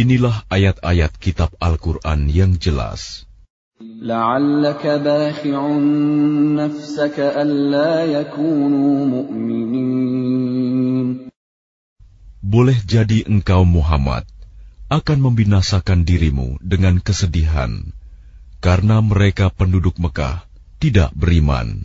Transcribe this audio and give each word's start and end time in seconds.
Inilah 0.00 0.48
ayat-ayat 0.48 1.12
kitab 1.20 1.52
Al-Quran 1.60 2.32
yang 2.32 2.56
jelas. 2.56 3.28
Boleh 12.40 12.78
jadi 12.80 13.18
engkau 13.28 13.62
Muhammad 13.68 14.24
akan 14.88 15.18
membinasakan 15.20 16.08
dirimu 16.08 16.56
dengan 16.64 16.96
kesedihan 17.04 17.92
karena 18.64 19.04
mereka 19.04 19.52
penduduk 19.52 20.00
Mekah 20.00 20.48
tidak 20.80 21.12
beriman. 21.12 21.84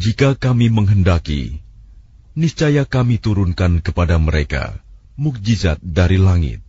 Jika 0.00 0.32
kami 0.32 0.66
menghendaki, 0.72 1.60
niscaya 2.32 2.88
kami 2.88 3.20
turunkan 3.20 3.84
kepada 3.84 4.16
mereka 4.16 4.80
mukjizat 5.20 5.76
dari 5.84 6.16
langit 6.16 6.64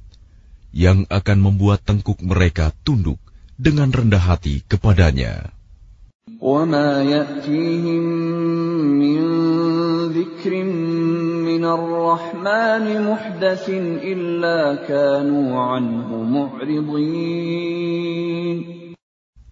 yang 0.75 1.07
akan 1.07 1.39
membuat 1.39 1.79
tengkuk 1.87 2.19
mereka 2.19 2.75
tunduk 2.83 3.15
dengan 3.55 3.95
rendah 3.95 4.19
hati 4.19 4.67
kepadanya. 4.67 5.55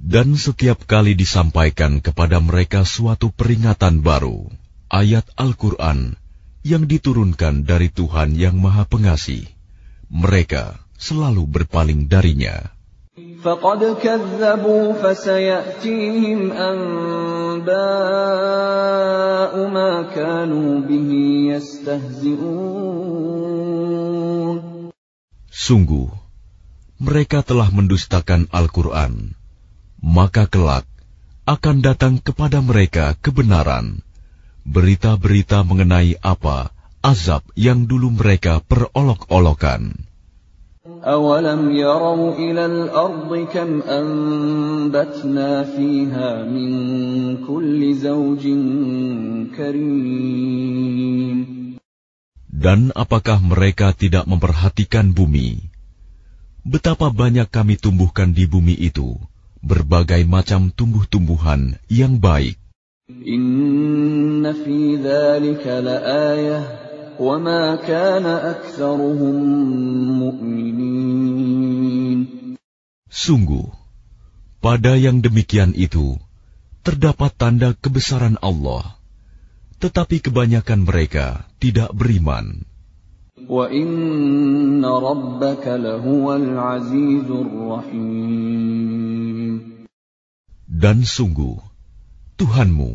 Dan 0.09 0.27
setiap 0.33 0.89
kali 0.89 1.13
disampaikan 1.13 2.01
kepada 2.01 2.41
mereka 2.41 2.81
suatu 2.81 3.29
peringatan 3.29 4.01
baru, 4.01 4.49
ayat 4.89 5.29
Al-Quran 5.37 6.17
yang 6.65 6.89
diturunkan 6.89 7.61
dari 7.69 7.93
Tuhan 7.93 8.33
yang 8.33 8.57
Maha 8.57 8.89
Pengasih, 8.89 9.45
mereka 10.09 10.81
selalu 10.97 11.45
berpaling 11.45 12.09
darinya. 12.09 12.78
Sungguh, 25.55 26.11
mereka 26.99 27.39
telah 27.39 27.71
mendustakan 27.71 28.51
Al-Quran, 28.51 29.39
maka 30.03 30.43
kelak 30.51 30.83
akan 31.47 31.79
datang 31.79 32.19
kepada 32.19 32.59
mereka 32.59 33.15
kebenaran, 33.23 34.03
berita-berita 34.67 35.63
mengenai 35.63 36.19
apa 36.19 36.75
azab 36.99 37.47
yang 37.55 37.87
dulu 37.87 38.11
mereka 38.19 38.59
perolok-olokan. 38.67 40.08
أولم 40.88 41.72
يروا 41.72 42.36
إلى 42.36 42.66
الأرض 42.66 43.48
كم 43.52 43.80
أنبتنا 43.82 45.64
فيها 45.64 46.44
من 46.44 46.70
كل 47.40 47.94
زوج 47.94 48.44
كريم 49.56 51.38
Dan 52.64 52.96
apakah 52.96 53.44
mereka 53.44 53.92
tidak 53.92 54.24
memperhatikan 54.24 55.12
bumi? 55.12 55.68
Betapa 56.64 57.12
banyak 57.12 57.48
kami 57.52 57.76
tumbuhkan 57.76 58.32
di 58.32 58.48
bumi 58.48 58.72
itu, 58.72 59.20
berbagai 59.60 60.24
macam 60.24 60.72
tumbuh-tumbuhan 60.72 61.76
yang 61.92 62.16
baik. 62.16 62.56
Inna 63.08 64.56
fi 64.56 64.96
dhalika 64.96 65.84
la 65.84 65.96
ayah 66.32 66.87
Sungguh, 73.11 73.67
pada 74.63 74.95
yang 74.95 75.19
demikian 75.19 75.75
itu 75.75 76.15
terdapat 76.79 77.35
tanda 77.35 77.75
kebesaran 77.75 78.39
Allah, 78.39 78.95
tetapi 79.83 80.23
kebanyakan 80.23 80.87
mereka 80.87 81.43
tidak 81.59 81.91
beriman. 81.91 82.63
Dan 90.69 90.97
sungguh, 91.03 91.55
Tuhanmu, 92.39 92.91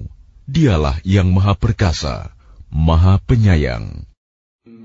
dialah 0.48 0.96
yang 1.04 1.28
maha 1.28 1.52
perkasa, 1.52 2.32
maha 2.72 3.20
penyayang. 3.20 4.13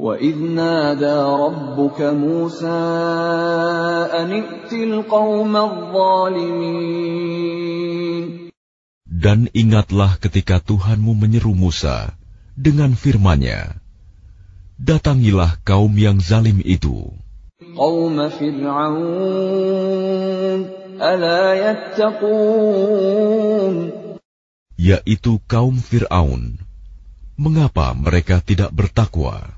وَإِذْ 0.05 0.37
نَادَى 0.37 1.17
رَبُّكَ 1.17 1.97
مُوسَىٰ 2.03 2.67
أَنِ 4.13 4.33
ائْتِ 4.33 4.73
الْقَوْمَ 4.73 5.57
الظَّالِمِينَ 5.57 6.93
Dan 9.09 9.49
ingatlah 9.57 10.21
ketika 10.21 10.61
Tuhanmu 10.61 11.17
menyeru 11.17 11.57
Musa 11.57 12.13
dengan 12.53 12.93
firman-Nya, 12.99 13.81
Datangilah 14.77 15.57
kaum 15.65 15.97
yang 15.97 16.21
zalim 16.21 16.61
itu. 16.61 17.09
قَوْمَ 17.73 18.29
فِرْعَوْنَ 18.29 19.81
أَلَا 21.01 21.43
يَتَّقُونَ 21.65 23.75
Yaitu 24.77 25.41
kaum 25.49 25.81
Fir'aun. 25.81 26.61
Mengapa 27.41 27.97
mereka 27.97 28.45
tidak 28.45 28.69
bertakwa? 28.75 29.58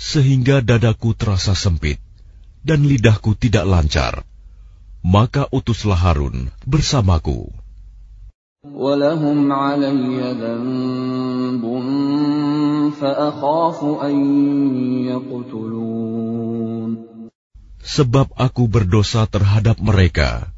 sehingga 0.00 0.64
dadaku 0.64 1.12
terasa 1.12 1.52
sempit 1.52 2.00
dan 2.64 2.88
lidahku 2.88 3.36
tidak 3.36 3.68
lancar. 3.68 4.24
Maka 5.04 5.44
utuslah 5.52 5.96
Harun 5.96 6.48
bersamaku. 6.64 7.52
Sebab 17.80 18.26
aku 18.36 18.62
berdosa 18.68 19.24
terhadap 19.24 19.80
mereka, 19.80 20.52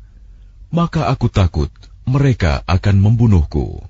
maka 0.75 1.07
aku 1.07 1.31
takut 1.31 1.71
mereka 2.03 2.67
akan 2.67 2.97
membunuhku. 2.99 3.87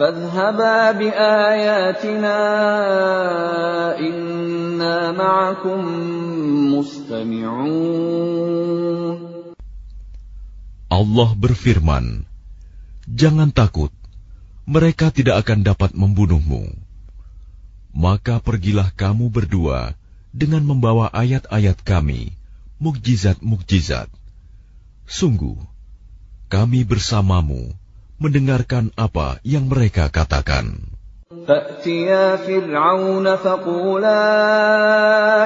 فاذهبا 0.00 0.92
بآياتنا 0.92 2.38
إنا 3.98 5.12
معكم 5.12 5.80
مستمعون 6.76 8.16
Allah 10.86 11.34
berfirman, 11.34 12.24
Jangan 13.10 13.50
takut, 13.50 13.90
mereka 14.64 15.10
tidak 15.10 15.42
akan 15.44 15.66
dapat 15.66 15.90
membunuhmu. 15.98 16.72
Maka 17.90 18.38
pergilah 18.38 18.94
kamu 18.94 19.26
berdua 19.28 19.98
dengan 20.30 20.62
membawa 20.62 21.10
ayat-ayat 21.10 21.82
kami, 21.82 22.38
mukjizat-mukjizat. 22.78 24.08
Sungguh, 25.10 25.58
kami 26.46 26.86
bersamamu 26.86 27.74
mendengarkan 28.20 28.90
apa 28.96 29.38
yang 29.44 29.68
mereka 29.68 30.08
katakan. 30.08 30.96
فَأْتِيَا 31.26 32.42
فِرْعَوْنَ 32.42 33.26
فَقُولَا 33.26 34.24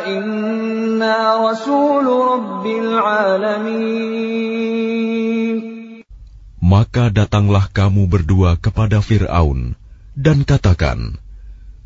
إِنَّا 0.09 1.17
رَسُولُ 1.51 2.07
رَبِّ 2.09 2.65
الْعَالَمِينَ 2.67 4.31
Maka 6.61 7.11
datanglah 7.11 7.67
kamu 7.73 8.07
berdua 8.07 8.55
kepada 8.61 9.03
Fir'aun 9.03 9.75
dan 10.15 10.47
katakan, 10.47 11.19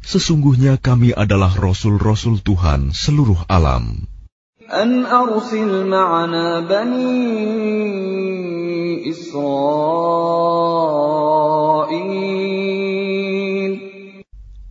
Sesungguhnya 0.05 0.77
kami 0.77 1.17
adalah 1.17 1.57
Rasul-Rasul 1.57 2.45
Tuhan 2.45 2.93
seluruh 2.93 3.41
alam. 3.49 4.05
أَنْ 4.71 5.05
أَرْسِلْ 5.07 5.87
مَعَنَا 5.87 6.61
بَنِي 6.65 7.13
إِسْرَائِيلَ 9.11 10.45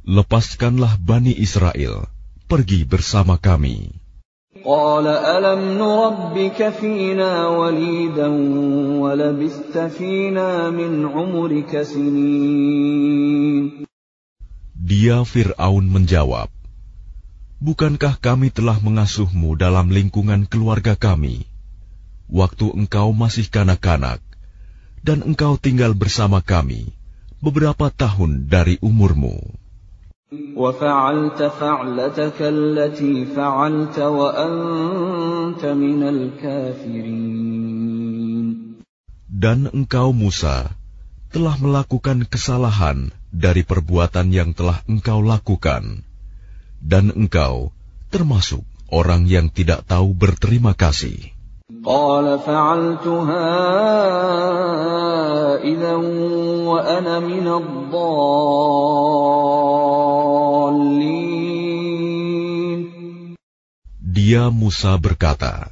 Lepaskanlah 0.04 1.00
Bani 1.00 1.32
Israel, 1.38 2.10
pergi 2.50 2.84
bersama 2.84 3.38
kami. 3.40 4.04
قال 4.64 5.08
ألم 5.08 5.78
نربك 5.78 6.70
فينا 6.70 7.48
وليدا 7.48 8.28
ولبثت 9.04 9.78
فينا 9.78 10.70
من 10.70 11.06
عمرك 11.06 11.82
سنين 11.82 13.72
Dia 14.84 15.24
Fir'aun 15.24 15.88
menjawab, 15.88 16.52
Bukankah 17.59 18.23
kami 18.23 18.55
telah 18.55 18.79
mengasuhmu 18.79 19.59
dalam 19.59 19.91
lingkungan 19.91 20.47
keluarga 20.47 20.95
kami? 20.95 21.43
Waktu 22.31 22.71
engkau 22.71 23.11
masih 23.11 23.51
kanak-kanak, 23.51 24.23
dan 25.03 25.27
engkau 25.27 25.59
tinggal 25.59 25.91
bersama 25.91 26.39
kami 26.39 26.95
beberapa 27.43 27.91
tahun 27.91 28.47
dari 28.47 28.79
umurmu. 28.79 29.43
Dan 39.29 39.59
engkau 39.75 40.09
Musa 40.15 40.57
telah 41.35 41.57
melakukan 41.59 42.19
kesalahan 42.23 43.11
dari 43.35 43.67
perbuatan 43.67 44.31
yang 44.31 44.55
telah 44.55 44.79
engkau 44.87 45.27
lakukan 45.27 46.08
dan 46.84 47.14
engkau 47.16 47.72
termasuk 48.14 48.62
orang 48.92 49.26
yang 49.26 49.50
tidak 49.50 49.88
tahu 49.90 50.14
berterima 50.14 50.78
kasih. 50.78 51.34
قال 51.84 52.40
فعلتها 52.40 53.50
إذا 55.64 55.96
وأنا 56.70 57.20
من 57.20 57.48
الضالين 57.48 58.14
Dia 64.14 64.48
Musa 64.54 64.96
berkata, 65.02 65.68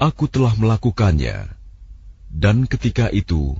Aku 0.00 0.26
telah 0.26 0.56
melakukannya, 0.58 1.46
dan 2.32 2.66
ketika 2.66 3.06
itu 3.14 3.54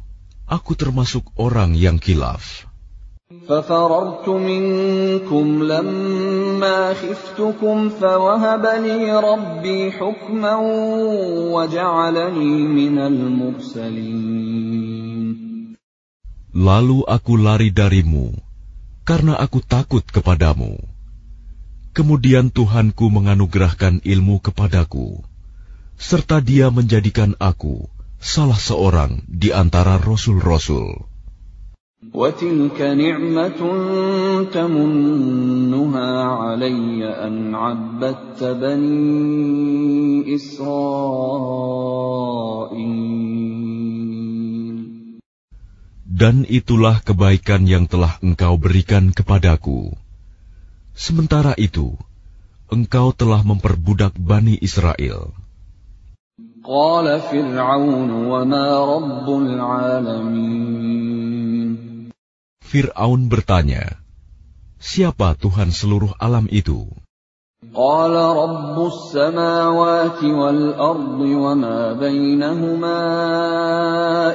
aku 0.48 0.74
termasuk 0.74 1.30
orang 1.38 1.78
yang 1.78 2.02
kilaf. 2.02 2.65
ففررت 3.48 4.28
منكم 4.28 5.62
لما 5.62 6.94
خفتكم 6.94 7.88
فوهب 7.88 8.64
لي 8.66 9.20
ربي 9.20 9.92
حكما 9.92 10.54
وجعلني 11.54 12.54
من 12.68 12.98
المرسلين 12.98 14.52
Lalu 16.52 17.08
aku 17.08 17.40
lari 17.40 17.72
darimu, 17.72 18.36
karena 19.08 19.40
aku 19.40 19.64
takut 19.64 20.04
kepadamu. 20.04 20.76
Kemudian 21.96 22.52
Tuhanku 22.52 23.08
menganugerahkan 23.08 24.04
ilmu 24.04 24.36
kepadaku, 24.44 25.24
serta 25.96 26.44
Dia 26.44 26.68
menjadikan 26.68 27.40
aku 27.40 27.88
salah 28.20 28.60
seorang 28.60 29.24
di 29.32 29.48
antara 29.48 29.96
rasul-rasul. 29.96 31.08
وتلك 32.14 32.80
نعمة 32.82 33.60
تمنها 34.50 36.22
علي 36.22 37.06
أن 37.06 37.54
عبدت 37.54 38.44
بني 38.44 40.34
إسرائيل 40.34 41.62
Dan 46.12 46.46
itulah 46.46 47.02
kebaikan 47.02 47.66
yang 47.66 47.90
telah 47.90 48.14
engkau 48.22 48.54
berikan 48.54 49.10
kepadaku. 49.10 49.90
Sementara 50.94 51.50
itu, 51.58 51.98
engkau 52.70 53.10
telah 53.10 53.42
memperbudak 53.42 54.14
Bani 54.14 54.54
Israel. 54.62 55.34
قال 56.62 57.10
فرعون 57.20 58.10
وما 58.30 58.68
رب 58.86 59.26
العالمين 59.26 61.15
Fir'aun 62.72 63.28
bertanya, 63.28 64.00
Siapa 64.82 65.38
Tuhan 65.38 65.70
seluruh 65.70 66.16
alam 66.18 66.48
itu? 66.48 66.88
قال 67.70 68.10
رب 68.10 68.74
السماوات 68.74 70.18
والأرض 70.24 71.20
وما 71.20 71.92
بينهما 71.94 73.00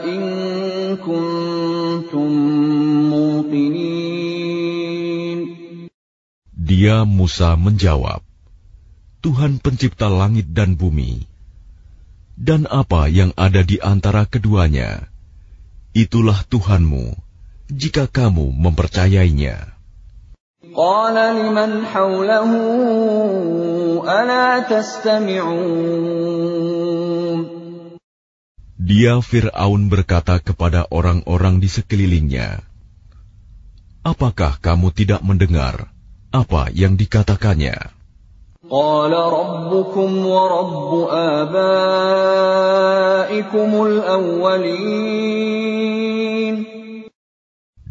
إن 0.08 0.24
كنتم 1.04 2.32
موقنين 3.12 4.48
Dia 6.68 7.04
Musa 7.04 7.60
menjawab, 7.60 8.24
Tuhan 9.20 9.60
pencipta 9.60 10.08
langit 10.08 10.52
dan 10.56 10.80
bumi, 10.80 11.28
dan 12.40 12.64
apa 12.68 13.12
yang 13.12 13.36
ada 13.36 13.60
di 13.64 13.80
antara 13.84 14.24
keduanya, 14.24 15.08
itulah 15.96 16.44
Tuhanmu, 16.48 17.16
jika 17.72 18.08
kamu 18.08 18.52
mempercayainya. 18.56 19.78
قال 20.78 21.16
لمن 21.16 21.86
حوله 21.86 22.52
ألا 24.06 24.60
تستمعون 24.70 25.98
Dia 28.88 29.20
Fir'aun 29.20 29.92
berkata 29.92 30.40
kepada 30.40 30.88
orang-orang 30.94 31.60
di 31.60 31.68
sekelilingnya, 31.68 32.64
Apakah 34.06 34.56
kamu 34.64 34.96
tidak 34.96 35.20
mendengar 35.26 35.92
apa 36.32 36.72
yang 36.72 36.96
dikatakannya? 36.96 37.98
قال 38.68 39.14
ربكم 39.16 40.26
ورب 40.28 41.08
آبائكم 41.12 42.12
الأولين 43.84 45.48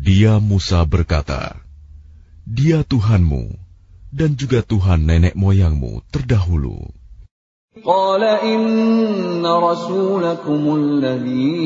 Dia 0.07 0.39
Musa 0.39 0.87
berkata, 0.87 1.59
Dia 2.47 2.87
Tuhanmu 2.87 3.59
dan 4.15 4.39
juga 4.39 4.63
Tuhan 4.63 5.03
nenek 5.03 5.35
moyangmu 5.35 6.07
terdahulu. 6.15 6.95
قال 7.77 8.25
إن 8.25 9.45
رسولكم 9.45 10.63
الذي 10.81 11.61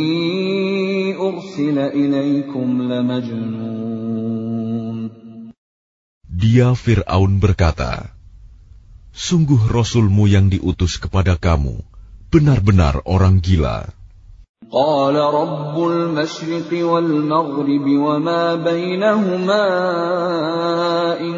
أرسل 1.20 1.78
إليكم 1.78 2.68
لمجنون 2.82 4.00
Dia 6.26 6.72
Fir'aun 6.72 7.44
berkata, 7.44 8.16
Sungguh 9.12 9.60
Rasulmu 9.68 10.24
yang 10.24 10.48
diutus 10.48 10.96
kepada 10.96 11.36
kamu, 11.36 11.84
benar-benar 12.32 13.04
orang 13.04 13.44
gila. 13.44 13.92
قال 14.70 15.16
رب 15.18 15.74
المشرق 15.74 16.70
والمغرب 16.70 17.86
وما 17.90 18.54
بينهما 18.54 19.66
إن 21.18 21.36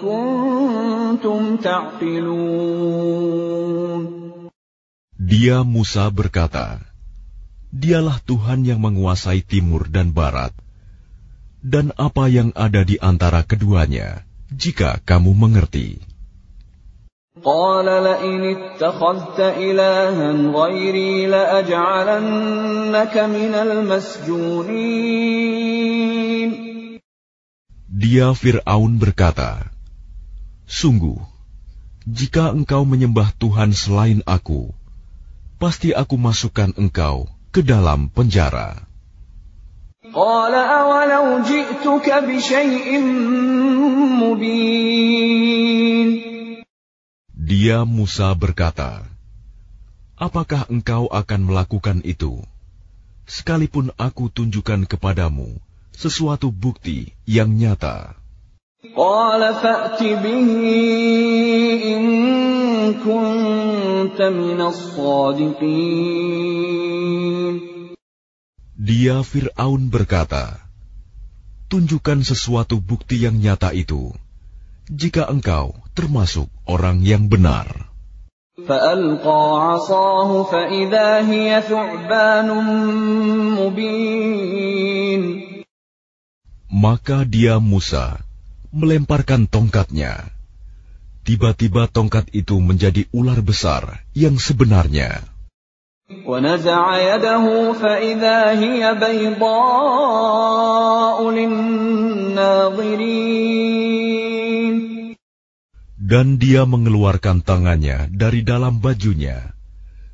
كنتم 0.00 1.56
تعقلون 1.56 3.04
Dia 5.24 5.64
Musa 5.64 6.08
berkata, 6.12 6.84
Dialah 7.72 8.20
Tuhan 8.24 8.64
yang 8.64 8.80
menguasai 8.80 9.40
timur 9.44 9.88
dan 9.88 10.12
barat, 10.12 10.52
dan 11.64 11.96
apa 11.96 12.28
yang 12.28 12.52
ada 12.52 12.84
di 12.84 13.00
antara 13.00 13.40
keduanya, 13.44 14.24
jika 14.52 15.00
kamu 15.04 15.32
mengerti. 15.32 16.07
قال 17.42 17.84
لئن 17.84 18.40
اتخذت 18.56 19.40
إلها 19.40 20.32
غيري 20.54 21.26
لأجعلنك 21.26 23.14
من 23.18 23.52
المسجونين 23.54 24.94
Dia 27.94 28.34
Fir'aun 28.38 28.98
berkata, 29.02 29.66
Sungguh, 30.70 31.18
jika 32.06 32.54
engkau 32.54 32.86
menyembah 32.86 33.34
Tuhan 33.38 33.70
selain 33.74 34.22
aku, 34.26 34.70
pasti 35.58 35.90
aku 35.90 36.14
masukkan 36.14 36.70
engkau 36.78 37.26
ke 37.50 37.66
dalam 37.66 38.10
penjara. 38.14 38.78
Dia 47.49 47.81
Musa 47.81 48.29
berkata, 48.37 49.01
Apakah 50.13 50.69
engkau 50.69 51.09
akan 51.09 51.49
melakukan 51.49 52.05
itu? 52.05 52.45
Sekalipun 53.25 53.89
aku 53.97 54.29
tunjukkan 54.29 54.85
kepadamu 54.85 55.57
sesuatu 55.89 56.53
bukti 56.53 57.09
yang 57.25 57.49
nyata. 57.49 58.13
Dia 68.77 69.17
Fir'aun 69.25 69.81
berkata, 69.89 70.45
Tunjukkan 71.65 72.21
sesuatu 72.21 72.77
bukti 72.77 73.25
yang 73.25 73.41
nyata 73.41 73.73
itu, 73.73 74.13
jika 74.93 75.25
engkau 75.25 75.88
termasuk 75.99 76.47
orang 76.63 77.03
yang 77.03 77.27
benar. 77.27 77.91
Maka 86.69 87.17
dia 87.27 87.59
Musa 87.59 88.23
melemparkan 88.71 89.51
tongkatnya. 89.51 90.31
Tiba-tiba 91.27 91.91
tongkat 91.91 92.31
itu 92.31 92.55
menjadi 92.63 93.03
ular 93.11 93.43
besar 93.43 94.07
yang 94.15 94.39
sebenarnya. 94.39 95.27
Dan 105.99 106.39
dia 106.39 106.63
mengeluarkan 106.63 107.43
tangannya 107.43 108.07
dari 108.07 108.39
dalam 108.39 108.79
bajunya. 108.79 109.51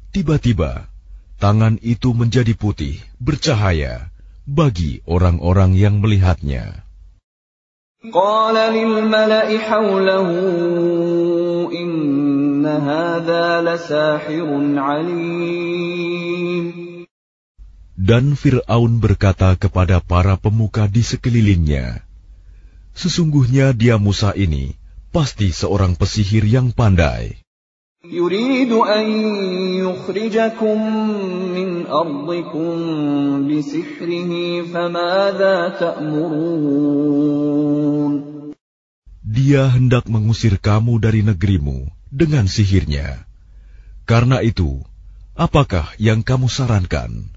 Tiba-tiba, 0.09 0.89
tangan 1.37 1.77
itu 1.85 2.09
menjadi 2.17 2.57
putih, 2.57 2.97
bercahaya 3.21 4.09
bagi 4.49 5.05
orang-orang 5.05 5.77
yang 5.77 6.01
melihatnya. 6.01 6.81
Dan 17.93 18.25
Fir'aun 18.33 18.91
berkata 18.97 19.53
kepada 19.53 20.01
para 20.01 20.33
pemuka 20.33 20.89
di 20.89 21.05
sekelilingnya, 21.05 22.01
Sesungguhnya 22.97 23.69
dia 23.69 24.01
Musa 24.01 24.33
ini 24.33 24.73
pasti 25.15 25.55
seorang 25.55 25.95
pesihir 25.95 26.43
yang 26.43 26.75
pandai. 26.75 27.39
Dia 39.23 39.63
hendak 39.71 40.05
mengusir 40.11 40.59
kamu 40.59 40.93
dari 40.99 41.23
negerimu 41.23 41.87
dengan 42.11 42.45
sihirnya. 42.51 43.23
Karena 44.03 44.43
itu, 44.43 44.83
apakah 45.39 45.95
yang 45.95 46.27
kamu 46.27 46.51
sarankan? 46.51 47.34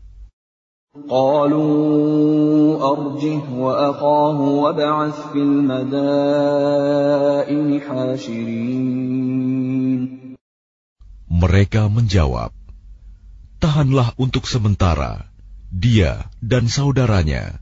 قالوا 1.09 2.77
أرجه 2.91 3.41
وأخاه 3.49 4.39
وابعث 4.41 5.33
في 5.33 5.39
المدائن 5.41 5.81
حاشرين 7.81 9.43
Mereka 11.33 11.89
menjawab, 11.89 12.53
Tahanlah 13.57 14.13
untuk 14.21 14.45
sementara, 14.45 15.25
dia 15.73 16.29
dan 16.45 16.69
saudaranya, 16.69 17.57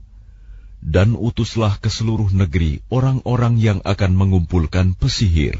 dan 0.83 1.15
utuslah 1.15 1.79
ke 1.79 1.87
seluruh 1.87 2.35
negeri 2.35 2.83
orang-orang 2.91 3.55
yang 3.55 3.79
akan 3.87 4.11
mengumpulkan 4.11 4.91
pesihir. 4.99 5.55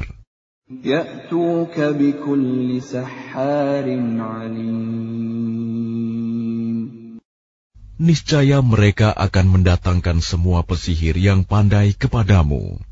يأتوك 0.84 1.80
بكل 1.80 2.82
سحار 2.82 3.86
عليم 4.20 5.25
niscaya 8.02 8.58
mereka 8.58 9.14
akan 9.14 9.46
mendatangkan 9.54 10.18
semua 10.18 10.66
pesihir 10.66 11.14
yang 11.14 11.46
pandai 11.46 11.94
kepadamu. 11.94 12.82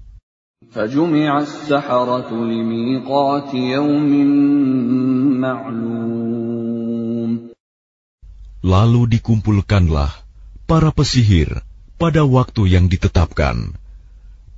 Lalu 8.61 9.03
dikumpulkanlah 9.19 10.11
para 10.71 10.91
pesihir 10.95 11.59
pada 11.99 12.23
waktu 12.23 12.63
yang 12.71 12.87
ditetapkan, 12.87 13.75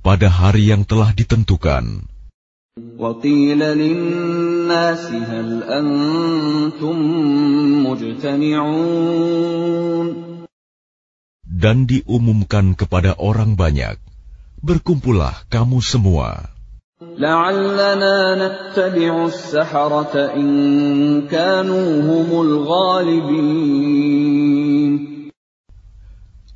pada 0.05 0.29
hari 0.29 0.69
yang 0.69 0.85
telah 0.85 1.09
ditentukan. 1.17 2.13
وقيل 2.97 3.59
للناس 3.59 5.05
هل 5.05 5.63
أنتم 5.63 6.97
مجتمعون 7.85 9.43
dan 11.48 11.88
diumumkan 11.88 12.76
kepada 12.76 13.16
orang 13.16 13.56
banyak, 13.56 13.96
berkumpullah 14.60 15.32
kamu 15.48 15.80
semua. 15.80 16.52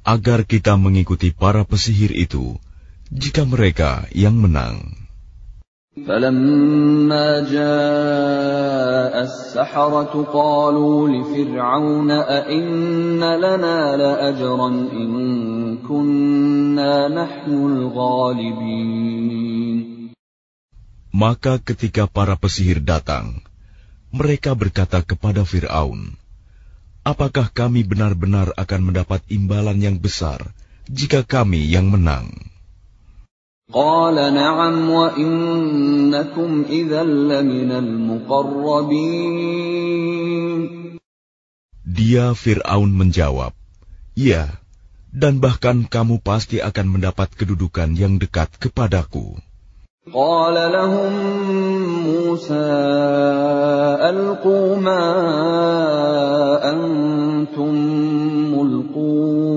Agar 0.03 0.41
kita 0.45 0.75
mengikuti 0.77 1.29
para 1.33 1.63
pesihir 1.65 2.13
itu, 2.13 2.61
jika 3.09 3.49
mereka 3.49 4.05
yang 4.13 4.37
menang. 4.37 5.02
فلما 6.06 7.50
جاء 7.50 9.14
السحرة 9.24 10.14
قالوا 10.34 11.10
لفرعون 11.10 12.12
أئن 12.12 13.24
لنا 13.24 13.80
لأجرا 13.98 14.70
إن 14.94 15.10
كنا 15.82 17.08
نحن 17.08 17.52
الغالبين 17.72 19.18
Maka 21.18 21.58
ketika 21.58 22.06
para 22.06 22.38
pesihir 22.38 22.78
datang, 22.78 23.42
mereka 24.14 24.54
berkata 24.54 25.02
kepada 25.02 25.42
Fir'aun, 25.42 26.14
Apakah 27.02 27.50
kami 27.50 27.82
benar-benar 27.82 28.54
akan 28.54 28.94
mendapat 28.94 29.26
imbalan 29.26 29.82
yang 29.82 29.98
besar 29.98 30.54
jika 30.86 31.26
kami 31.26 31.66
yang 31.66 31.90
menang? 31.90 32.51
قال 33.68 34.16
نعم 34.16 34.90
وإنكم 34.90 36.66
إذا 36.70 37.04
لمن 37.04 37.72
المقربين 37.72 39.28
Dia 41.88 42.32
Fir'aun 42.32 42.96
menjawab, 42.96 43.52
Ya, 44.16 44.60
dan 45.12 45.44
bahkan 45.44 45.84
kamu 45.90 46.24
pasti 46.24 46.64
akan 46.64 47.00
mendapat 47.00 47.32
kedudukan 47.36 47.96
yang 48.00 48.20
dekat 48.22 48.56
kepadaku. 48.56 49.36
قال 50.08 50.56
لهم 50.56 51.14
موسى 52.08 52.72
ألقوا 54.08 54.76
ما 54.80 55.04
أنتم 56.64 57.76
ملقون 58.56 59.51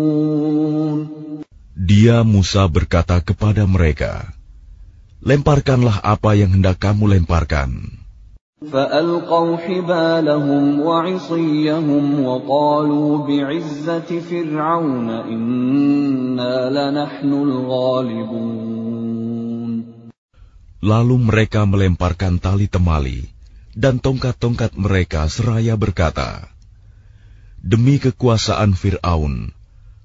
Dia 1.94 2.26
Musa 2.26 2.66
berkata 2.66 3.22
kepada 3.22 3.64
mereka, 3.64 4.34
Lemparkanlah 5.20 6.00
apa 6.00 6.32
yang 6.32 6.56
hendak 6.56 6.80
kamu 6.80 7.20
lemparkan. 7.20 8.00
فألقوا 8.60 9.56
حبالهم 9.56 10.80
وعصيهم 10.80 12.04
وقالوا 12.20 13.08
بعزة 13.24 14.20
فرعون 14.20 15.08
إنا 15.08 16.68
لنحن 16.68 17.30
الغالبون 17.32 19.00
Lalu 20.80 21.16
mereka 21.20 21.68
melemparkan 21.68 22.40
tali 22.40 22.64
temali 22.68 23.28
dan 23.76 24.00
tongkat-tongkat 24.00 24.76
mereka 24.80 25.28
seraya 25.28 25.76
berkata, 25.76 26.48
Demi 27.60 28.00
kekuasaan 28.00 28.72
Fir'aun, 28.72 29.52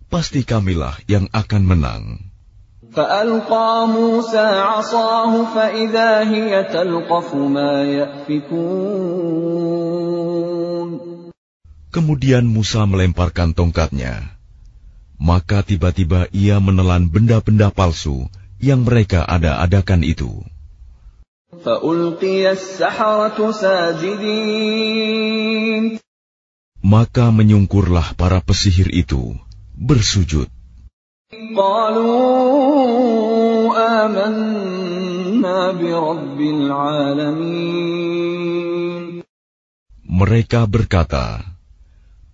pasti 0.09 0.47
kamilah 0.47 0.95
yang 1.09 1.27
akan 1.33 1.63
menang. 1.65 2.03
فألقى 2.95 3.87
موسى 3.91 4.39
عصاه 4.39 5.31
فإذا 5.51 6.31
هي 6.31 6.63
تلقف 6.63 7.35
ما 7.35 7.83
يأفكون 7.83 9.65
Kemudian 11.91 12.43
Musa 12.43 12.83
melemparkan 12.83 13.55
tongkatnya. 13.55 14.35
Maka 15.15 15.63
tiba-tiba 15.63 16.27
ia 16.35 16.59
menelan 16.59 17.07
benda-benda 17.07 17.71
palsu 17.71 18.27
yang 18.59 18.83
mereka 18.83 19.23
ada-adakan 19.23 20.03
itu. 20.03 20.43
فألقي 21.63 22.51
السحرة 22.51 23.39
ساجدين 23.51 24.65
Maka 26.85 27.31
menyungkurlah 27.33 28.13
para 28.13 28.43
pesihir 28.43 28.91
itu, 28.93 29.33
bersujud. 29.79 30.47
قالوا 31.57 32.15
آمنا 34.05 35.71
برب 35.71 36.41
العالمين 36.41 37.95
Mereka 40.05 40.69
berkata, 40.69 41.41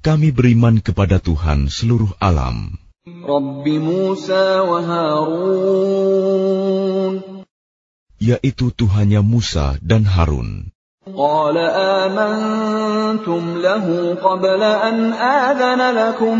Kami 0.06 0.30
beriman 0.30 0.78
kepada 0.82 1.18
Tuhan 1.18 1.66
seluruh 1.66 2.14
alam, 2.22 2.78
رب 3.26 3.66
موسى 3.66 4.46
وهارون 4.70 6.22
yaitu 8.22 8.70
Tuhannya 8.70 9.26
Musa 9.26 9.82
dan 9.82 10.06
Harun. 10.06 10.70
قال 11.02 11.58
آمنتم 11.58 13.58
له 13.58 14.16
قبل 14.22 14.62
أن 14.64 15.18
آذن 15.18 15.82
لكم 15.98 16.38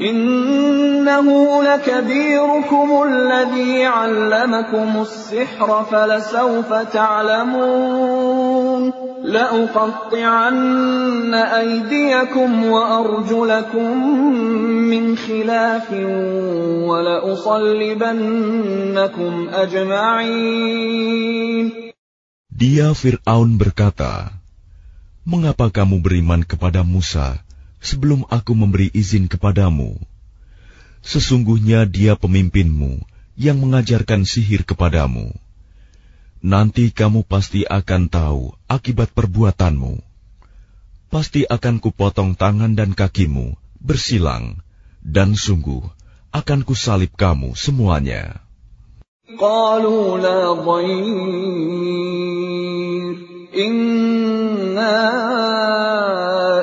إنه 0.00 1.62
لكبيركم 1.62 3.02
الذي 3.08 3.84
علمكم 3.84 5.02
السحر 5.02 5.84
فلسوف 5.90 6.72
تعلمون 6.92 8.92
لأقطعن 9.24 11.34
أيديكم 11.34 12.64
وأرجلكم 12.64 14.06
من 14.90 15.16
خلاف 15.16 15.92
ولأصلبنكم 16.90 18.12
أجمعين. 19.52 21.04
Dia 22.54 22.94
Fir'aun 22.94 23.58
berkata, 23.58 24.30
Mengapa 25.24 25.72
kamu 25.72 26.04
beriman 26.04 26.44
kepada 26.44 26.84
Musa 26.84 27.40
sebelum 27.83 28.27
aku 28.27 28.55
memberi 28.55 28.91
izin 28.91 29.31
kepadamu? 29.31 29.99
Sesungguhnya 30.99 31.87
dia 31.87 32.19
pemimpinmu 32.19 33.03
yang 33.39 33.57
mengajarkan 33.63 34.27
sihir 34.27 34.67
kepadamu. 34.67 35.31
Nanti 36.43 36.91
kamu 36.91 37.27
pasti 37.27 37.67
akan 37.67 38.07
tahu 38.11 38.55
akibat 38.67 39.11
perbuatanmu. 39.15 39.99
Pasti 41.09 41.43
akan 41.47 41.81
kupotong 41.83 42.37
tangan 42.37 42.75
dan 42.75 42.95
kakimu, 42.95 43.57
bersilang, 43.81 44.61
dan 45.01 45.33
sungguh 45.35 45.83
akan 46.29 46.61
kusalib 46.67 47.15
kamu 47.17 47.55
semuanya. 47.57 48.43
قالوا 49.37 50.17
لا 50.17 50.51
ضير 50.65 51.89
إنا 53.53 54.97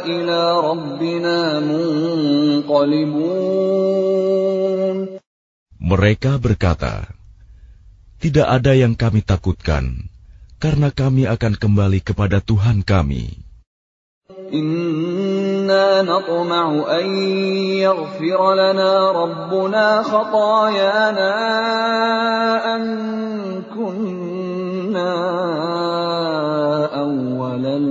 إلى 0.02 0.60
ربنا 0.60 0.89
منقلبون 0.89 0.89
Mereka 5.81 6.41
berkata, 6.41 7.05
"Tidak 8.17 8.47
ada 8.47 8.73
yang 8.73 8.97
kami 8.97 9.21
takutkan, 9.21 10.09
karena 10.57 10.89
kami 10.89 11.29
akan 11.29 11.57
kembali 11.59 11.99
kepada 12.01 12.41
Tuhan 12.41 12.81
kami." 12.81 13.37
Inna 14.51 16.03
natma'u 16.03 16.83
an 16.83 17.05
yaghfir 17.79 18.39
lana 18.39 19.15
rabbuna 19.15 20.03
khatayana 20.03 21.31
an 22.59 22.83
kunna 23.71 25.11
awwalal 26.91 27.89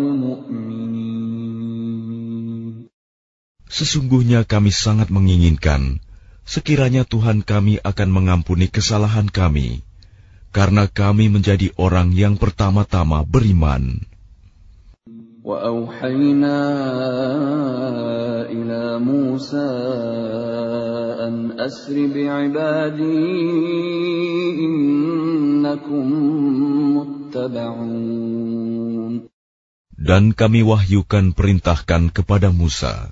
Sesungguhnya 3.75 4.47
kami 4.47 4.71
sangat 4.71 5.11
menginginkan 5.11 5.99
sekiranya 6.47 7.03
Tuhan 7.03 7.43
kami 7.43 7.83
akan 7.83 8.09
mengampuni 8.13 8.71
kesalahan 8.71 9.27
kami, 9.27 9.83
karena 10.55 10.87
kami 10.87 11.27
menjadi 11.27 11.75
orang 11.75 12.15
yang 12.15 12.39
pertama-tama 12.39 13.27
beriman." 13.27 14.07
وأوحينا 15.45 16.57
إلى 18.49 18.97
موسى 18.97 19.69
أن 21.21 21.53
أسر 21.53 21.93
بعبادي 21.93 23.29
إنكم 24.65 26.05
متبعون 26.97 28.25
Dan 30.05 30.33
kami 30.37 30.61
wahyukan 30.65 31.33
perintahkan 31.33 32.13
kepada 32.13 32.49
Musa, 32.53 33.09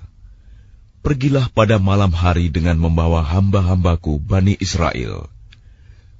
Pergilah 1.04 1.52
pada 1.52 1.76
malam 1.76 2.08
hari 2.16 2.48
dengan 2.48 2.80
membawa 2.80 3.20
hamba-hambaku 3.20 4.16
Bani 4.24 4.56
Israel, 4.56 5.28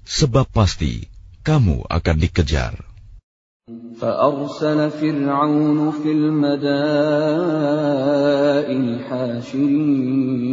sebab 0.05 0.45
pasti 0.53 1.09
kamu 1.41 1.89
akan 1.89 2.17
dikejar. 2.21 2.77
فأرسل 4.01 4.91
فرعون 4.91 5.91
في 6.05 6.13
المدائن 6.13 6.75
حاشرين 9.09 10.45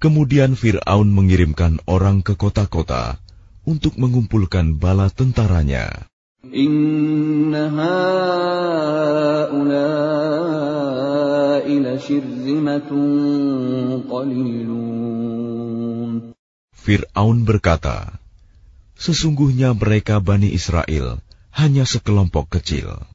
Kemudian 0.00 0.56
Fir'aun 0.56 1.08
mengirimkan 1.12 1.80
orang 1.88 2.24
ke 2.24 2.36
kota-kota 2.36 3.20
untuk 3.68 4.00
mengumpulkan 4.00 4.80
bala 4.80 5.12
tentaranya. 5.12 6.08
إن 6.44 7.54
هؤلاء 7.56 7.84
لشرذمة 7.84 9.27
قليلون 9.27 9.27
Fir'aun 16.73 17.37
berkata, 17.45 18.19
Sesungguhnya 18.99 19.71
mereka 19.71 20.19
Bani 20.19 20.51
Israel 20.51 21.23
hanya 21.55 21.87
sekelompok 21.87 22.59
kecil. 22.59 23.07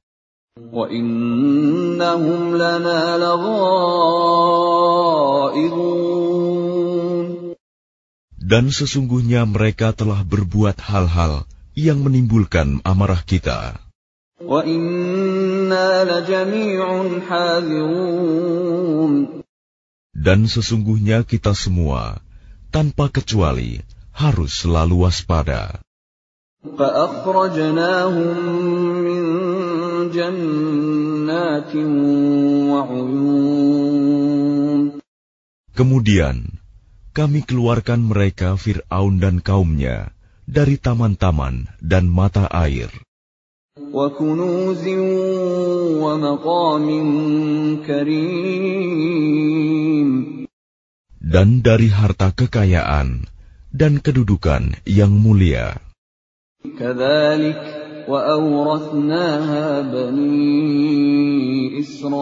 Dan 8.44 8.64
sesungguhnya 8.70 9.44
mereka 9.44 9.92
telah 9.92 10.20
berbuat 10.25 10.77
hal-hal 10.81 11.44
yang 11.77 12.01
menimbulkan 12.01 12.81
amarah 12.87 13.20
kita. 13.27 13.77
Dan 20.14 20.48
sesungguhnya 20.48 21.22
kita 21.29 21.53
semua, 21.53 22.22
tanpa 22.72 23.12
kecuali, 23.12 23.83
harus 24.14 24.64
selalu 24.64 25.05
waspada. 25.05 25.83
Kemudian, 35.74 36.37
kami 37.14 37.40
keluarkan 37.46 38.00
mereka 38.00 38.55
Fir'aun 38.55 39.18
dan 39.22 39.38
kaumnya 39.38 40.14
dari 40.48 40.81
taman-taman 40.81 41.66
dan 41.83 42.09
mata 42.09 42.46
air 42.48 42.90
وكنوز 43.93 44.88
ومقام 46.03 46.88
كريم 47.88 49.29
dan 51.29 51.62
dari 51.62 51.93
harta 51.93 52.34
kekayaan 52.34 53.29
dan 53.69 54.01
kedudukan 54.01 54.82
yang 54.89 55.13
mulia. 55.13 55.77
كذلك 56.60 57.62
وأورثناها 58.10 59.82
بني 59.93 60.60
إسرائيل 61.79 62.19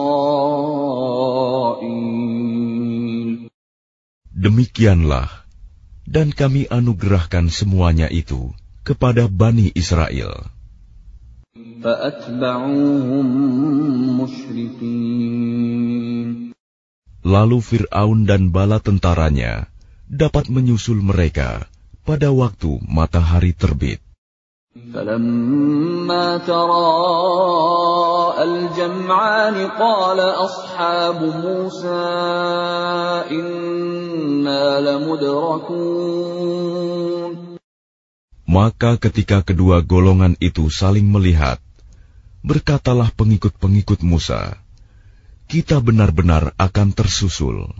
Demikianlah, 4.38 5.26
dan 6.06 6.30
kami 6.30 6.70
anugerahkan 6.70 7.50
semuanya 7.50 8.06
itu 8.06 8.54
kepada 8.86 9.26
Bani 9.26 9.74
Israel. 9.74 10.46
فأتبعوهم 11.82 13.26
مشرقين 14.20 15.78
Lalu 17.28 17.60
Fir'aun 17.60 18.24
dan 18.24 18.48
bala 18.48 18.80
tentaranya 18.80 19.68
dapat 20.08 20.48
menyusul 20.48 20.96
mereka 21.04 21.68
pada 22.08 22.32
waktu 22.32 22.80
matahari 22.88 23.52
terbit. 23.52 24.00
فلما 24.94 26.38
تراءى 26.46 28.44
الجمعان 28.44 29.56
قال 29.66 30.20
أصحاب 30.20 31.18
موسى 31.44 32.06
إنا 33.34 34.80
لمدركون 34.80 36.38
Maka 38.48 38.96
ketika 38.96 39.44
kedua 39.44 39.84
golongan 39.84 40.32
itu 40.40 40.72
saling 40.72 41.04
melihat, 41.04 41.60
berkatalah 42.43 43.09
pengikut-pengikut 43.15 44.03
Musa, 44.03 44.59
kita 45.47 45.79
benar-benar 45.79 46.51
akan 46.59 46.91
tersusul. 46.91 47.71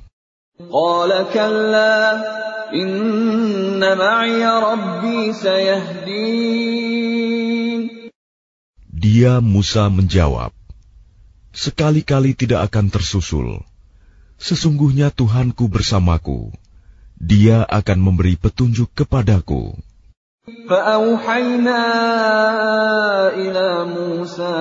Dia 9.04 9.44
Musa 9.44 9.84
menjawab, 9.92 10.56
Sekali-kali 11.54 12.34
tidak 12.34 12.74
akan 12.74 12.90
tersusul. 12.90 13.62
Sesungguhnya 14.42 15.14
Tuhanku 15.14 15.70
bersamaku. 15.70 16.50
Dia 17.22 17.62
akan 17.62 18.02
memberi 18.02 18.42
petunjuk 18.42 18.90
kepadaku. 18.98 19.78
فأوحينا 20.69 21.83
إلى 23.37 23.69
موسى 23.85 24.59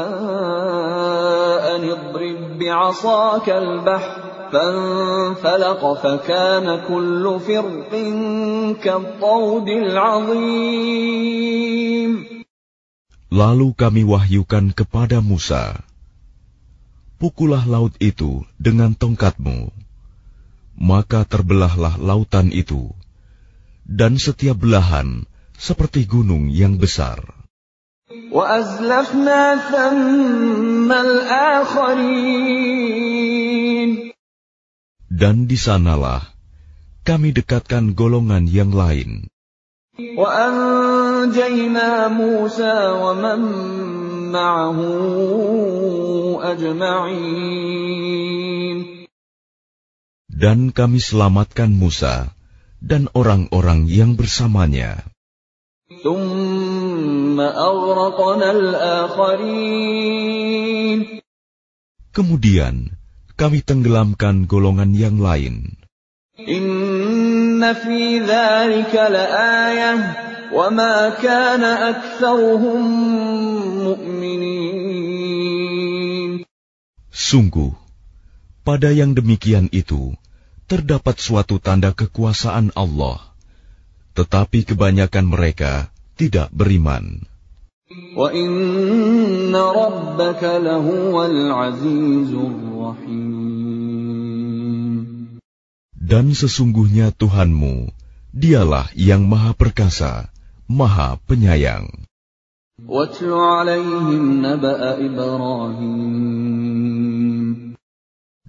أن 1.76 1.82
اضرب 1.90 2.60
بعصاك 2.60 3.50
البحر 3.50 4.22
فانفلق 4.52 5.94
فكان 5.94 6.68
كل 6.88 7.40
فرق 7.40 7.92
كالطود 8.84 9.68
العظيم 9.70 11.08
Lalu 13.28 13.76
kami 13.76 14.08
wahyukan 14.08 14.72
kepada 14.72 15.20
Musa, 15.20 15.84
Pukullah 17.20 17.68
laut 17.68 17.92
itu 18.00 18.48
dengan 18.56 18.96
tongkatmu. 18.96 19.68
Maka 20.80 21.28
terbelahlah 21.28 22.00
lautan 22.00 22.56
itu, 22.56 22.96
dan 23.84 24.16
setiap 24.16 24.64
belahan 24.64 25.28
seperti 25.59 26.09
gunung 26.09 26.49
yang 26.49 26.77
besar. 26.81 27.23
Dan 35.13 35.37
di 35.47 35.59
sanalah 35.61 36.33
kami 37.03 37.35
dekatkan 37.35 37.99
golongan 37.99 38.47
yang 38.47 38.71
lain. 38.71 39.27
Dan 50.33 50.59
kami 50.73 50.99
selamatkan 50.99 51.71
Musa 51.71 52.35
dan 52.83 53.07
orang-orang 53.15 53.87
yang 53.87 54.19
bersamanya. 54.19 55.12
Kemudian 62.13 62.75
kami 63.39 63.63
tenggelamkan 63.63 64.51
golongan 64.51 64.99
yang 64.99 65.23
lain. 65.23 65.79
Sungguh 77.13 77.73
pada 78.67 78.91
yang 78.91 79.15
demikian 79.15 79.71
itu 79.71 80.19
terdapat 80.67 81.17
suatu 81.23 81.63
tanda 81.63 81.95
kekuasaan 81.95 82.75
Allah. 82.75 83.23
Tetapi 84.19 84.67
kebanyakan 84.67 85.25
mereka 85.31 85.92
tidak 86.23 86.55
beriman. 86.55 87.27
Dan 96.13 96.27
sesungguhnya 96.31 97.07
Tuhanmu, 97.11 97.75
dialah 98.31 98.87
yang 98.95 99.27
maha 99.27 99.51
perkasa, 99.59 100.31
maha 100.71 101.19
penyayang. 101.27 101.91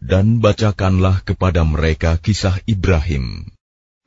Dan 0.03 0.25
bacakanlah 0.43 1.17
kepada 1.25 1.61
mereka 1.65 2.21
kisah 2.21 2.61
Ibrahim. 2.69 3.52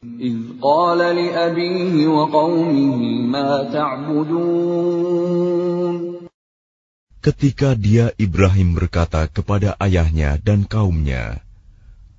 إذ 0.06 0.58
قال 0.62 0.98
لأبيه 0.98 2.08
وقومه 2.08 2.98
ما 3.30 3.70
تعبدون 3.70 5.12
Ketika 7.22 7.78
dia 7.78 8.10
Ibrahim 8.18 8.74
berkata 8.74 9.30
kepada 9.30 9.78
ayahnya 9.78 10.42
dan 10.42 10.66
kaumnya, 10.66 11.46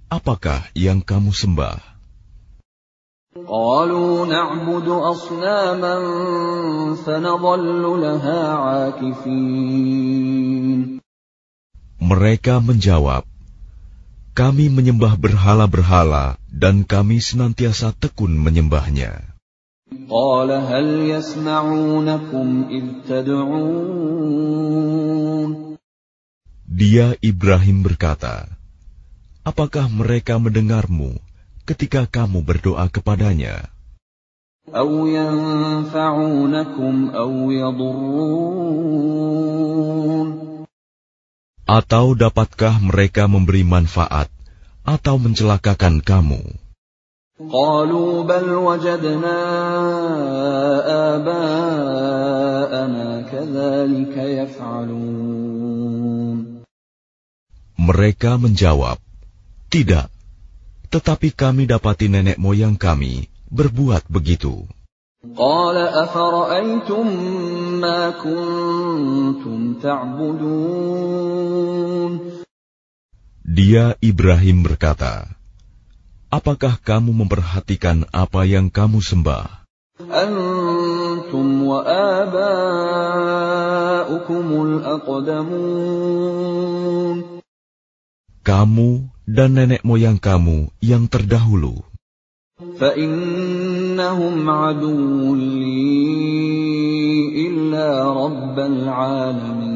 Apakah 0.06 0.70
yang 0.78 1.02
kamu 1.02 1.34
sembah? 1.34 1.82
قالوا 3.32 4.26
نعبد 4.30 4.88
أصناما 4.88 5.96
فنظل 7.02 7.82
لها 7.98 8.42
عاكفين 8.62 9.82
Mereka 11.98 12.62
menjawab, 12.62 13.26
Kami 14.36 14.72
menyembah 14.72 15.20
berhala-berhala 15.20 16.40
dan 16.48 16.88
kami 16.88 17.20
senantiasa 17.20 17.92
tekun 17.92 18.32
menyembahnya. 18.32 19.32
قال 20.08 20.48
هل 20.48 20.86
يسمعونكم 21.12 22.64
إذ 22.72 22.84
تدعون 23.08 24.32
Dia 26.72 27.12
Ibrahim 27.20 27.84
berkata, 27.84 28.48
Apakah 29.44 29.92
mereka 29.92 30.40
mendengarmu 30.40 31.20
ketika 31.68 32.08
kamu 32.08 32.40
berdoa 32.40 32.88
kepadanya? 32.88 33.68
أو 34.70 35.06
ينفعونكم 35.06 36.94
أو 37.10 37.50
يضرون 37.50 39.02
Atau 41.68 42.12
dapatkah 42.18 42.76
mereka 42.82 43.30
memberi 43.30 43.64
manfaat 43.64 44.28
atau 44.82 45.16
mencelakakan 45.16 46.02
kamu? 46.02 46.62
قالوا 47.42 48.22
بل 48.22 48.54
وجدنا 48.54 49.38
آباءنا 51.18 53.06
كذلك 53.32 54.14
يفعلون 54.16 55.32
Mereka 57.82 58.38
menjawab, 58.38 59.02
Tidak, 59.66 60.06
tetapi 60.92 61.34
kami 61.34 61.66
dapati 61.66 62.06
nenek 62.06 62.38
moyang 62.38 62.78
kami 62.78 63.26
berbuat 63.50 64.06
begitu. 64.06 64.62
قال 65.26 65.76
أفرأيتم 65.78 67.06
ما 67.78 68.10
كنتم 68.10 69.74
تعبدون 69.78 71.32
Dia 73.52 73.94
Ibrahim 74.02 74.64
berkata, 74.66 75.28
Apakah 76.32 76.80
kamu 76.80 77.12
memperhatikan 77.22 78.08
apa 78.10 78.48
yang 78.48 78.66
kamu 78.72 78.98
sembah? 78.98 79.62
أنتم 80.02 81.46
وآباؤكم 81.62 82.46
الأقدمون 84.66 86.02
Kamu 88.42 88.90
dan 89.22 89.54
nenek 89.54 89.86
moyang 89.86 90.18
kamu 90.18 90.66
yang 90.82 91.06
terdahulu. 91.06 91.85
فإنهم 92.78 94.50
عدو 94.50 95.34
لي 95.34 95.82
إلا 97.48 98.12
رب 98.12 98.58
العالمين 98.58 99.72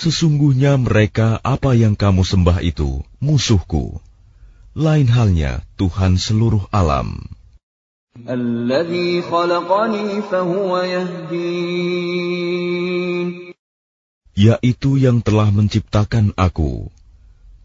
Sesungguhnya 0.00 0.80
mereka 0.80 1.36
apa 1.44 1.76
yang 1.76 1.92
kamu 1.92 2.24
sembah 2.24 2.64
itu 2.64 3.04
musuhku. 3.20 4.00
Lain 4.72 5.04
halnya 5.12 5.60
Tuhan 5.76 6.16
seluruh 6.16 6.64
alam. 6.72 7.20
الذي 8.28 9.22
خلقني 9.22 10.22
فهو 10.24 10.72
يهدين 10.82 12.40
yaitu 14.40 14.96
yang 14.96 15.20
telah 15.20 15.52
menciptakan 15.52 16.32
aku, 16.32 16.88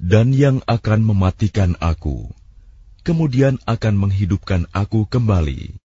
dan 0.00 0.32
yang 0.32 0.64
akan 0.64 1.04
mematikan 1.04 1.76
aku, 1.76 2.32
kemudian 3.04 3.60
akan 3.68 3.94
menghidupkan 4.00 4.64
aku 4.72 5.04
kembali. 5.04 5.76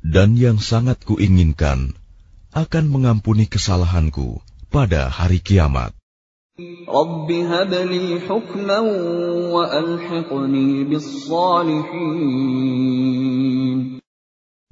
Dan 0.00 0.28
yang 0.36 0.58
sangat 0.60 0.98
kuinginkan 1.08 1.96
akan 2.52 2.84
mengampuni 2.90 3.48
kesalahanku 3.48 4.44
pada 4.68 5.08
hari 5.08 5.40
kiamat. 5.40 5.99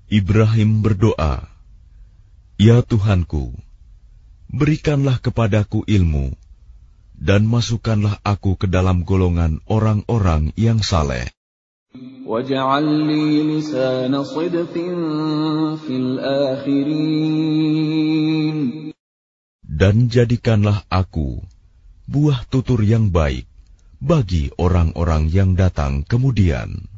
Ibrahim 0.09 0.81
berdoa, 0.81 1.45
Ya 2.57 2.81
Tuhanku, 2.81 3.53
berikanlah 4.49 5.21
kepadaku 5.21 5.85
ilmu, 5.85 6.33
dan 7.13 7.45
masukkanlah 7.45 8.17
aku 8.25 8.57
ke 8.57 8.65
dalam 8.73 9.05
golongan 9.05 9.61
orang-orang 9.69 10.57
yang 10.57 10.81
saleh. 10.81 11.29
Dan 19.69 19.95
jadikanlah 20.09 20.89
aku 20.89 21.45
buah 22.09 22.49
tutur 22.49 22.81
yang 22.81 23.13
baik 23.13 23.45
bagi 24.01 24.49
orang-orang 24.57 25.29
yang 25.29 25.53
datang 25.53 26.09
kemudian. 26.09 26.89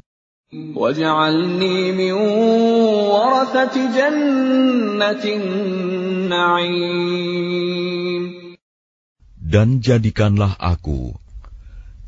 Dan 9.51 9.69
jadikanlah 9.83 10.55
aku 10.63 11.19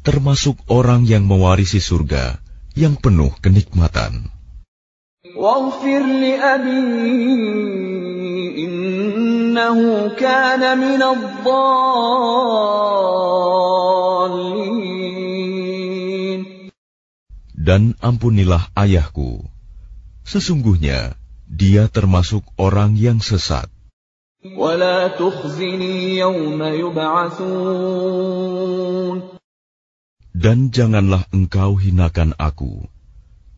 termasuk 0.06 0.58
orang 0.70 1.02
yang 1.06 1.26
mewarisi 1.26 1.82
surga 1.82 2.38
yang 2.78 2.94
penuh 2.98 3.34
kenikmatan. 3.42 4.30
Dan 17.62 17.94
ampunilah 18.00 18.64
ayahku. 18.74 19.44
Sesungguhnya 20.24 21.14
dia 21.46 21.86
termasuk 21.92 22.42
orang 22.56 22.96
yang 22.96 23.20
sesat. 23.20 23.68
Dan 30.32 30.58
janganlah 30.74 31.22
engkau 31.30 31.70
hinakan 31.78 32.34
aku 32.40 32.88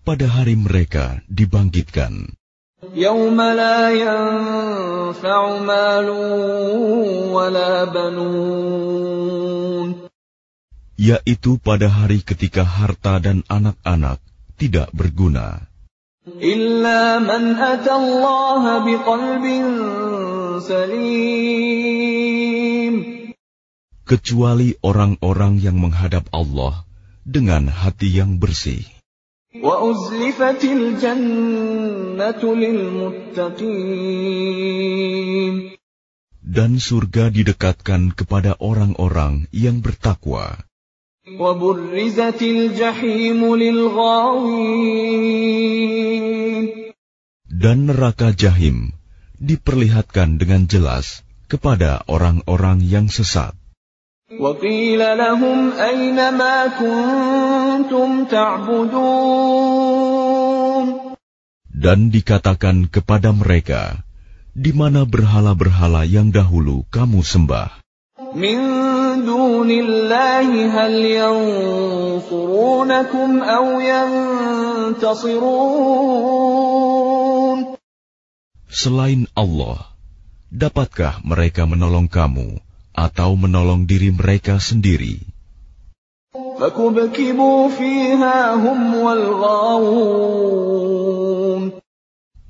pada 0.04 0.26
hari 0.28 0.61
mereka 0.61 1.24
dibangkitkan. 1.33 2.37
يوم 2.95 3.41
لا 3.41 3.91
ينفع 3.91 5.58
مال 5.60 6.10
ولا 7.36 7.84
بنون 7.84 9.30
yaitu 11.00 11.60
pada 11.60 11.88
hari 11.91 12.24
ketika 12.24 12.63
harta 12.63 13.19
dan 13.24 13.43
anak-anak 13.52 14.19
tidak 14.56 14.91
berguna, 14.95 15.63
إلا 16.39 17.19
من 17.19 17.56
أتى 17.56 17.91
الله 17.91 18.63
بقلب 18.84 19.45
سليم 20.63 21.86
kecuali 24.08 24.76
orang-orang 24.80 25.60
yang 25.60 25.80
menghadap 25.84 26.32
Allah 26.32 26.88
dengan 27.28 27.67
hati 27.67 28.08
yang 28.08 28.39
bersih. 28.39 28.88
Dan 36.43 36.71
surga 36.83 37.31
didekatkan 37.31 38.19
kepada 38.19 38.59
orang-orang 38.59 39.47
yang 39.55 39.79
bertakwa. 39.79 40.59
Dan 47.47 47.79
neraka 47.87 48.29
jahim 48.35 48.90
diperlihatkan 49.38 50.43
dengan 50.43 50.67
jelas 50.67 51.23
kepada 51.47 52.03
orang-orang 52.11 52.83
yang 52.83 53.07
sesat. 53.07 53.55
وقيل 54.34 55.02
لهم 55.17 55.72
أين 55.74 56.30
ما 56.38 56.67
كنتم 56.78 58.26
تعبدون 58.30 59.89
Dan 61.80 62.12
dikatakan 62.12 62.91
kepada 62.91 63.32
mereka, 63.32 64.04
di 64.52 64.76
mana 64.76 65.08
berhala-berhala 65.08 66.04
yang 66.04 66.28
dahulu 66.28 66.84
kamu 66.91 67.24
sembah, 67.24 67.80
من 68.38 68.62
دون 69.26 69.72
الله 69.72 70.50
هل 70.69 70.93
ينصرونكم 72.22 73.30
أو 73.41 73.65
ينتصرون 73.82 75.39
selain 78.69 79.26
Allah, 79.34 79.98
dapatkah 80.54 81.26
mereka 81.26 81.65
menolong 81.65 82.06
kamu 82.06 82.62
atau 82.94 83.35
menolong 83.35 83.90
diri 83.90 84.14
mereka 84.14 84.62
sendiri. 84.62 85.18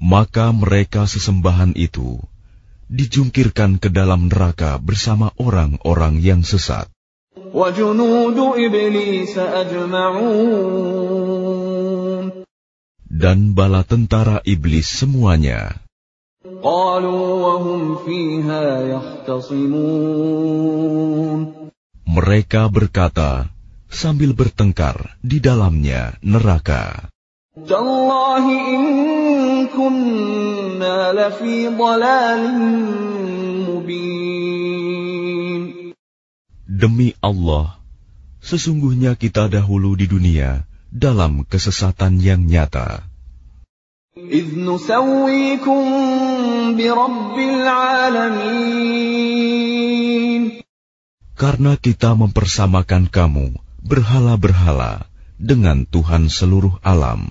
Maka 0.05 0.47
mereka 0.53 1.03
sesembahan 1.09 1.73
itu 1.81 2.21
dijungkirkan 2.93 3.81
ke 3.81 3.89
dalam 3.89 4.29
neraka 4.29 4.77
bersama 4.77 5.33
orang-orang 5.41 6.21
yang 6.21 6.45
sesat. 6.45 6.87
Dan 13.15 13.39
bala 13.57 13.83
tentara 13.87 14.39
iblis 14.45 14.87
semuanya 14.91 15.84
Mereka 22.08 22.62
berkata 22.72 23.52
sambil 23.92 24.32
bertengkar 24.32 25.20
di 25.20 25.44
dalamnya 25.44 26.16
neraka. 26.24 27.10
تالله 27.68 28.46
إن 28.48 28.82
كنا 29.68 31.12
لفي 31.12 31.68
ضلال 31.76 32.44
مبين 33.68 34.60
Demi 36.80 37.12
Allah, 37.20 37.76
sesungguhnya 38.40 39.20
kita 39.20 39.52
dahulu 39.52 40.00
di 40.00 40.08
dunia 40.08 40.64
dalam 40.88 41.44
kesesatan 41.44 42.24
yang 42.24 42.48
nyata. 42.48 43.04
إذ 44.20 44.60
نسويكم 44.60 45.84
برب 45.90 46.23
العالمين 46.23 46.23
Karena 51.35 51.73
kita 51.77 52.15
mempersamakan 52.15 53.11
kamu 53.11 53.59
berhala-berhala 53.85 55.11
dengan 55.37 55.85
Tuhan 55.85 56.33
seluruh 56.33 56.81
alam. 56.81 57.29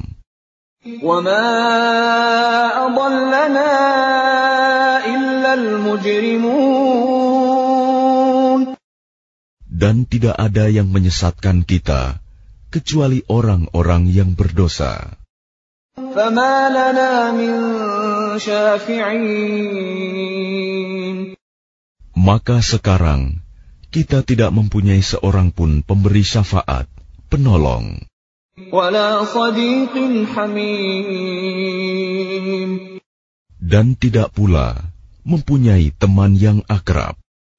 Dan 9.74 9.96
tidak 10.06 10.36
ada 10.38 10.66
yang 10.68 10.88
menyesatkan 10.92 11.64
kita 11.64 12.20
kecuali 12.68 13.24
orang-orang 13.32 14.12
yang 14.12 14.36
berdosa. 14.36 15.23
فما 16.19 16.71
لنا 16.71 17.33
من 17.35 17.55
شافعين 18.39 19.79
Maka 22.19 22.59
sekarang 22.61 23.41
kita 23.95 24.27
tidak 24.27 24.51
mempunyai 24.53 25.01
seorang 25.01 25.55
pun 25.55 25.81
pemberi 25.87 26.27
syafaat, 26.27 26.91
penolong, 27.31 28.03
ولا 28.75 29.25
صديق 29.25 29.95
حميم 30.35 31.51
dan 33.63 33.95
tidak 33.95 34.35
pula 34.35 34.75
mempunyai 35.23 35.95
teman 35.95 36.35
yang 36.35 36.67
akrab. 36.67 37.15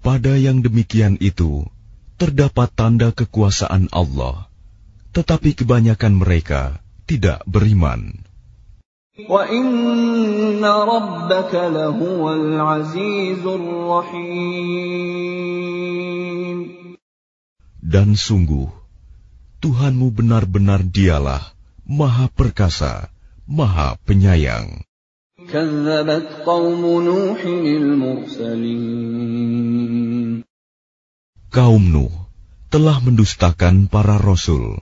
Pada 0.00 0.32
yang 0.32 0.64
demikian 0.64 1.20
itu, 1.20 1.68
terdapat 2.16 2.72
tanda 2.72 3.12
kekuasaan 3.12 3.92
Allah, 3.92 4.48
tetapi 5.12 5.52
kebanyakan 5.52 6.16
mereka 6.16 6.80
tidak 7.04 7.44
beriman. 7.44 8.24
Dan 17.80 18.08
sungguh, 18.16 18.68
Tuhanmu 19.60 20.08
benar-benar 20.16 20.80
dialah 20.80 21.52
Maha 21.84 22.32
Perkasa, 22.32 23.12
Maha 23.44 24.00
Penyayang. 24.08 24.89
Kaum 31.50 31.82
Nuh 31.90 32.14
telah 32.70 33.02
mendustakan 33.02 33.90
para 33.90 34.14
rasul. 34.22 34.78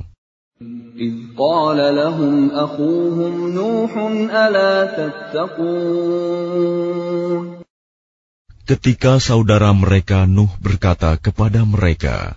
Ketika 8.68 9.12
saudara 9.24 9.72
mereka 9.72 10.28
Nuh 10.28 10.52
berkata 10.61 11.16
kepada 11.16 11.64
mereka, 11.64 12.37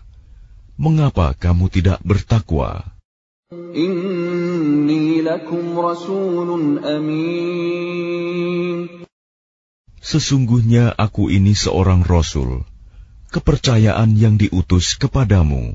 "Mengapa 0.80 1.36
kamu 1.36 1.68
tidak 1.68 2.00
bertakwa?" 2.08 2.96
Sesungguhnya 10.07 10.95
aku 10.95 11.35
ini 11.35 11.53
seorang 11.59 12.07
rasul, 12.07 12.63
kepercayaan 13.35 14.15
yang 14.15 14.39
diutus 14.39 14.95
kepadamu. 14.97 15.75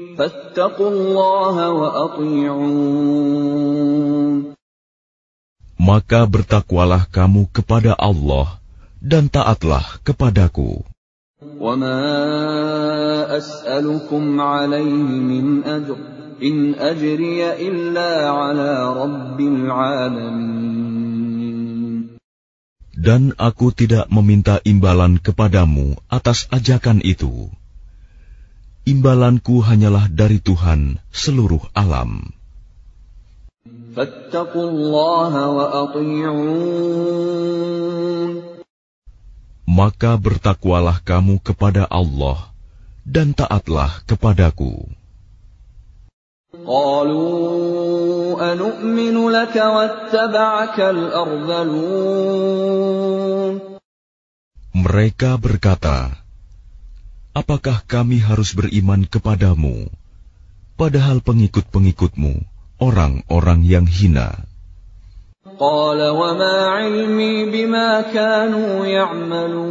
فاتقوا 0.00 0.90
الله 0.90 1.56
وأطيعون 1.80 2.80
Maka 5.80 6.28
bertakwalah 6.28 7.08
kamu 7.08 7.48
kepada 7.52 7.96
Allah 7.96 8.60
dan 9.00 9.32
taatlah 9.32 10.00
kepadaku." 10.04 10.84
وما 11.60 12.00
أسألكم 13.36 14.40
عليه 14.40 15.08
من 15.24 15.64
أجر 15.64 16.13
in 16.39 16.75
ajriya 16.75 17.59
illa 17.59 18.31
ala 18.31 18.71
rabbil. 18.91 19.69
Dan 22.95 23.37
aku 23.37 23.69
tidak 23.69 24.09
meminta 24.09 24.57
imbalan 24.65 25.21
kepadamu 25.21 25.93
atas 26.09 26.49
ajakan 26.49 27.05
itu. 27.05 27.53
Imbalanku 28.85 29.61
hanyalah 29.61 30.09
dari 30.09 30.41
Tuhan 30.41 30.97
seluruh 31.13 31.61
alam. 31.77 32.33
Maka 39.65 40.11
bertakwalah 40.17 40.97
kamu 41.01 41.35
kepada 41.41 41.83
Allah 41.89 42.39
dan 43.05 43.37
taatlah 43.37 44.01
kepadaku. 44.09 45.04
قالوا 46.66 48.52
أنؤمن 48.52 49.16
لك 49.30 49.56
واتبعك 49.56 50.80
الأرذلون 50.80 52.10
Mereka 54.70 55.34
berkata, 55.38 56.14
Apakah 57.34 57.82
kami 57.86 58.18
harus 58.22 58.54
beriman 58.54 59.06
kepadamu, 59.06 59.86
padahal 60.74 61.22
pengikut-pengikutmu 61.22 62.42
orang-orang 62.82 63.62
yang 63.62 63.86
hina? 63.86 64.46
قال 65.60 66.00
وما 66.00 66.56
علمي 66.68 67.44
بما 67.52 68.00
كانوا 68.10 68.86
يعملون 68.86 69.70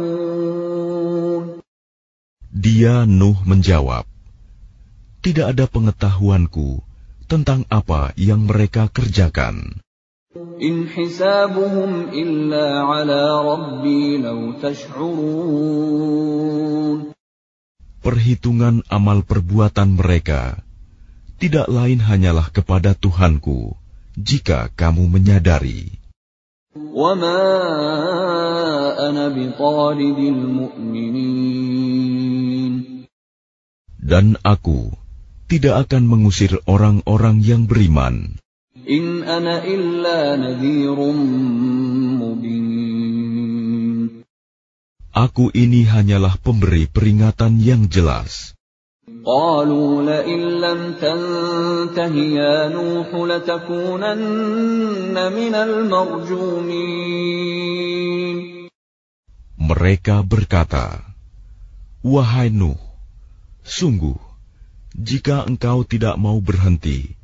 Dia 2.50 3.08
Nuh 3.08 3.40
menjawab, 3.44 4.04
Tidak 5.24 5.46
ada 5.52 5.68
pengetahuanku 5.68 6.80
tentang 7.28 7.68
apa 7.68 8.16
yang 8.16 8.48
mereka 8.48 8.88
kerjakan. 8.88 9.80
إن 10.62 10.86
حسابهم 10.86 12.14
إلا 12.14 12.66
على 12.86 13.22
ربي 13.42 14.22
لو 14.22 14.52
تشعرون 14.62 15.90
Perhitungan 18.00 18.80
amal 18.88 19.26
perbuatan 19.26 19.98
mereka 19.98 20.62
tidak 21.40 21.66
lain 21.72 21.98
hanyalah 22.04 22.52
kepada 22.52 22.92
Tuhanku, 22.94 23.74
jika 24.14 24.68
kamu 24.76 25.08
menyadari. 25.08 25.98
وما 26.70 27.42
أنا 29.10 29.28
بطارد 29.34 30.18
المؤمنين 30.18 31.50
Dan 33.98 34.38
aku 34.46 34.94
tidak 35.50 35.88
akan 35.88 36.06
mengusir 36.06 36.58
orang-orang 36.64 37.42
yang 37.42 37.66
beriman. 37.66 38.40
إن 38.90 39.22
أنا 39.22 39.64
إلا 39.64 40.36
نذير 40.36 40.98
مبين 42.18 42.80
Aku 45.10 45.50
ini 45.50 45.82
hanyalah 45.90 46.38
pemberi 46.38 46.86
peringatan 46.86 47.58
yang 47.58 47.90
jelas. 47.90 48.54
قالوا 49.26 50.02
لئن 50.02 50.40
لم 50.64 50.80
تنته 51.02 52.14
يا 52.14 52.68
نوح 52.70 53.10
لتكونن 53.14 53.92
من 55.12 55.54
المرجومين 55.54 57.10
Mereka 59.60 60.24
berkata, 60.24 61.04
Wahai 62.00 62.48
Nuh, 62.48 62.80
sungguh, 63.60 64.23
jika 64.95 65.43
engkau 65.43 65.83
tidak 65.83 66.15
mau 66.15 66.39
berhenti, 66.39 67.19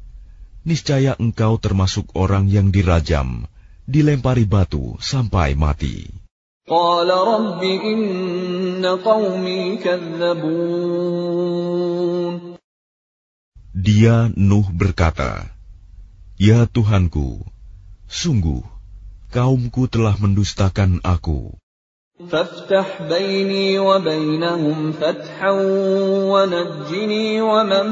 niscaya 0.67 1.15
engkau 1.15 1.55
termasuk 1.55 2.12
orang 2.19 2.52
yang 2.52 2.67
dirajam, 2.67 3.48
dilempari 3.87 4.43
batu 4.43 5.00
sampai 5.00 5.56
mati. 5.56 6.12
Dia 13.71 14.17
Nuh 14.35 14.67
berkata, 14.75 15.48
Ya 16.35 16.67
Tuhanku, 16.67 17.39
sungguh, 18.12 18.67
kaumku 19.31 19.87
telah 19.87 20.19
mendustakan 20.19 21.00
aku. 21.08 21.60
فافتح 22.21 23.02
بيني 23.12 23.79
وبينهم 23.79 24.92
فتحا 24.92 25.50
ونجني 26.33 27.40
ومن 27.40 27.87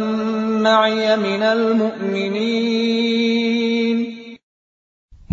معي 0.63 1.17
من 1.17 1.43
المؤمنين 1.43 2.95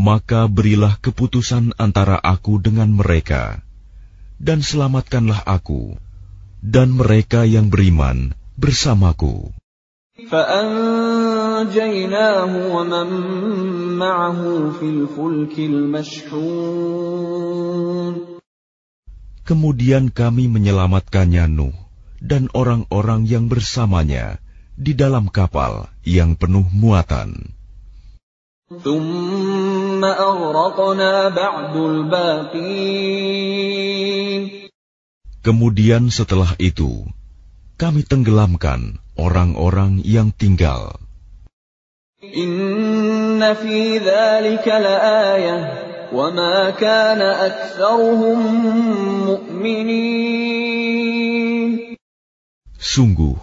Maka 0.01 0.49
berilah 0.49 0.97
keputusan 0.97 1.77
antara 1.77 2.17
aku 2.17 2.57
dengan 2.57 2.89
mereka, 2.89 3.61
dan 4.41 4.65
selamatkanlah 4.65 5.45
aku, 5.45 5.93
dan 6.65 6.97
mereka 6.97 7.45
yang 7.45 7.69
beriman 7.69 8.33
bersamaku. 8.57 9.53
فأنجيناه 10.21 11.63
ومن 12.75 13.09
معه 13.97 14.41
في 14.77 14.85
الفلك 14.85 15.55
المشحون 15.59 17.21
Kemudian 19.46 20.10
kami 20.10 20.50
menyelamatkannya 20.50 21.46
Nuh 21.46 21.70
dan 22.18 22.50
orang-orang 22.50 23.30
yang 23.30 23.46
bersamanya 23.46 24.42
di 24.74 24.90
dalam 24.90 25.30
kapal 25.30 25.86
yang 26.02 26.34
penuh 26.34 26.66
muatan. 26.74 27.54
Kemudian 35.46 36.02
setelah 36.10 36.50
itu, 36.58 37.06
kami 37.78 38.02
tenggelamkan 38.02 38.98
orang-orang 39.14 40.02
yang 40.02 40.34
tinggal. 40.34 40.98
Inna 42.18 43.54
fi 43.54 44.02
la. 44.02 45.95
وما 46.13 46.69
كان 46.69 47.21
أكثرهم 47.21 48.65
مؤمنين 49.25 51.01
Sungguh, 52.81 53.37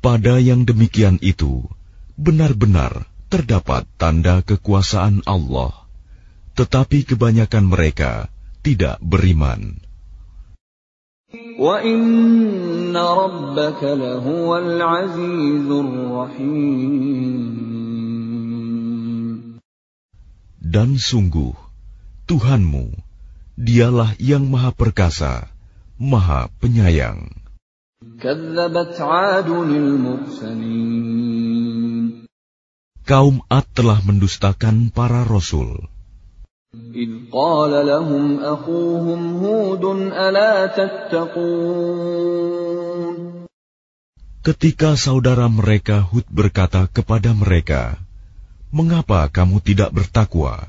pada 0.00 0.40
yang 0.40 0.64
demikian 0.64 1.20
itu 1.20 1.68
benar-benar 2.16 3.04
terdapat 3.28 3.84
tanda 4.00 4.40
kekuasaan 4.40 5.20
Allah, 5.28 5.84
tetapi 6.56 7.04
kebanyakan 7.04 7.68
mereka 7.68 8.32
tidak 8.64 8.96
beriman. 9.04 9.84
وإن 11.58 12.96
ربك 12.96 13.82
لهو 13.84 14.56
العزيز 14.56 15.68
الرحيم 15.68 17.68
Dan 20.68 21.00
sungguh, 21.00 21.61
Tuhanmu, 22.32 22.92
dialah 23.56 24.14
yang 24.20 24.46
maha 24.46 24.70
perkasa, 24.72 25.48
maha 25.96 26.52
penyayang. 26.60 27.32
كذبت 28.18 29.00
عاد 29.00 29.50
المرسلين 29.50 31.08
Kaum 33.08 33.40
Ad 33.48 33.64
telah 33.72 34.04
mendustakan 34.04 34.92
para 34.92 35.24
rasul. 35.24 35.88
إذ 36.94 37.32
قال 37.32 37.72
لهم 37.86 38.44
أخوهم 38.44 39.20
هود 39.40 39.84
ألا 40.12 40.66
تتقون 40.76 42.28
Ketika 44.44 44.92
saudara 44.96 45.48
mereka 45.48 46.04
Hud 46.04 46.28
berkata 46.28 46.84
kepada 46.88 47.32
mereka, 47.32 47.96
"Mengapa 48.68 49.26
kamu 49.32 49.64
tidak 49.64 49.90
bertakwa? 49.96 50.68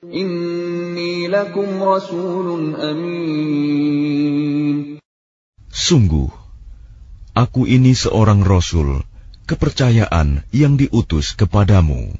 Inni 0.00 1.28
lakum 1.28 1.76
rasulun 1.76 2.72
amin. 2.72 3.36
Sungguh, 5.68 6.32
aku 7.36 7.68
ini 7.68 7.92
seorang 7.92 8.40
rasul, 8.40 9.04
kepercayaan 9.44 10.40
yang 10.56 10.80
diutus 10.80 11.36
kepadamu. 11.36 12.16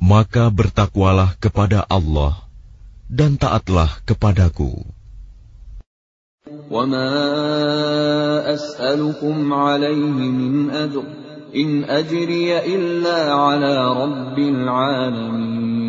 Maka 0.00 0.44
bertakwalah 0.48 1.36
kepada 1.36 1.84
Allah 1.92 2.40
dan 3.12 3.36
taatlah 3.36 4.00
kepadaku. 4.08 4.80
وما 6.71 7.11
أسألكم 8.53 9.53
عليه 9.53 10.11
من 10.31 10.69
أجر 10.69 11.03
إن 11.55 11.83
أجري 11.83 12.59
إلا 12.75 13.33
على 13.33 13.73
رب 14.03 14.39
العالمين 14.39 15.87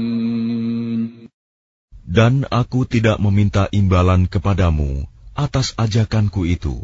Dan 2.08 2.48
aku 2.48 2.88
tidak 2.88 3.20
meminta 3.20 3.68
imbalan 3.68 4.26
kepadamu 4.26 5.04
atas 5.36 5.76
ajakanku 5.76 6.48
itu. 6.48 6.82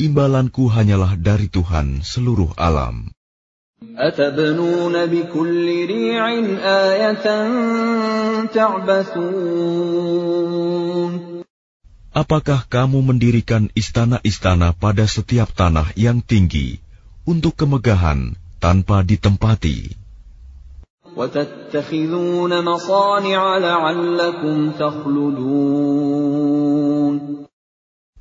Imbalanku 0.00 0.72
hanyalah 0.72 1.20
dari 1.20 1.52
Tuhan 1.52 2.00
seluruh 2.02 2.56
alam. 2.56 3.12
أتبنون 3.96 5.06
بكل 5.06 5.66
ريع 5.86 6.24
آية 6.64 7.26
تعبثون 8.56 9.96
Apakah 12.11 12.67
kamu 12.67 13.07
mendirikan 13.07 13.71
istana-istana 13.71 14.75
pada 14.75 15.07
setiap 15.07 15.47
tanah 15.55 15.95
yang 15.95 16.19
tinggi 16.19 16.83
untuk 17.23 17.55
kemegahan 17.55 18.35
tanpa 18.59 18.99
ditempati? 18.99 19.95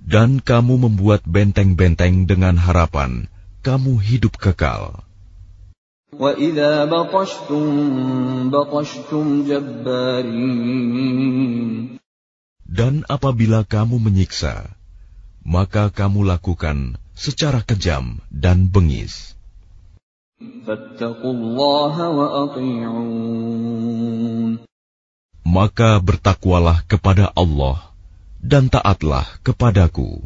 Dan 0.00 0.30
kamu 0.38 0.74
membuat 0.86 1.20
benteng-benteng 1.26 2.30
dengan 2.30 2.54
harapan 2.62 3.26
kamu 3.66 3.98
hidup 3.98 4.38
kekal. 4.38 5.02
Dan 12.70 13.02
apabila 13.10 13.66
kamu 13.66 13.98
menyiksa, 13.98 14.70
maka 15.42 15.90
kamu 15.90 16.22
lakukan 16.22 16.94
secara 17.18 17.66
kejam 17.66 18.22
dan 18.30 18.70
bengis. 18.70 19.34
Maka 25.42 25.90
bertakwalah 25.98 26.86
kepada 26.86 27.26
Allah 27.34 27.90
dan 28.38 28.70
taatlah 28.70 29.26
kepadaku 29.42 30.22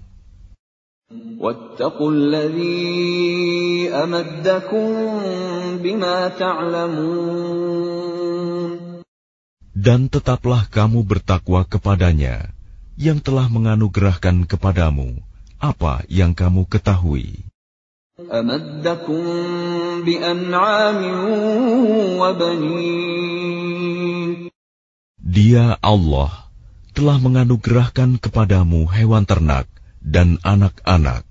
Dan 9.73 10.11
tetaplah 10.11 10.67
kamu 10.67 11.05
bertakwa 11.07 11.63
kepadanya 11.63 12.51
yang 12.99 13.23
telah 13.23 13.47
menganugerahkan 13.47 14.43
kepadamu 14.43 15.23
apa 15.59 16.03
yang 16.11 16.35
kamu 16.35 16.67
ketahui. 16.67 17.49
أمدكم 18.19 19.23
بأنعام 20.03 21.01
وبنين 22.19 23.39
Dia 25.29 25.77
Allah 25.79 26.51
telah 26.91 27.15
menganugerahkan 27.21 28.19
kepadamu 28.19 28.91
hewan 28.91 29.23
ternak 29.23 29.71
dan 30.03 30.35
anak-anak 30.43 31.23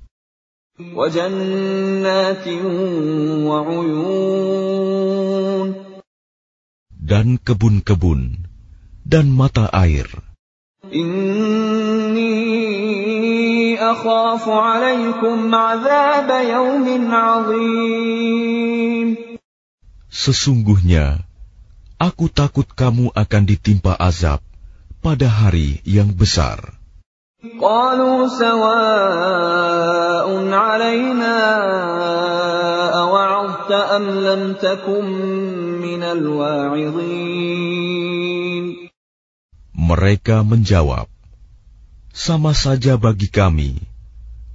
وجنات 0.79 2.47
وعيون 3.43 4.69
dan 7.03 7.39
kebun-kebun 7.41 8.45
dan 9.07 9.33
mata 9.33 9.71
air. 9.73 10.09
إني 10.89 12.29
أخاف 13.77 14.49
عليكم 14.49 15.55
عذاب 15.55 16.31
يوم 16.31 16.87
عظيم 17.13 19.09
Sesungguhnya 20.09 21.21
aku 22.01 22.33
takut 22.33 22.65
kamu 22.65 23.13
akan 23.13 23.43
ditimpa 23.45 23.93
azab 24.01 24.41
pada 25.05 25.29
hari 25.29 25.85
yang 25.85 26.17
besar. 26.17 26.79
قالوا 27.39 28.29
سواء 28.35 30.27
علينا 30.51 31.39
أوعظت 32.99 33.71
أم 33.73 34.05
لم 34.11 34.53
تكن 34.59 35.52
mereka 39.74 40.48
menjawab, 40.48 41.12
Sama 42.14 42.54
saja 42.54 42.94
bagi 42.96 43.28
kami, 43.28 43.82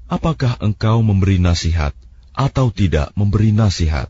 apakah 0.09 0.57
engkau 0.62 1.03
memberi 1.03 1.43
nasihat 1.43 1.91
atau 2.33 2.70
tidak 2.70 3.11
memberi 3.18 3.51
nasihat? 3.51 4.09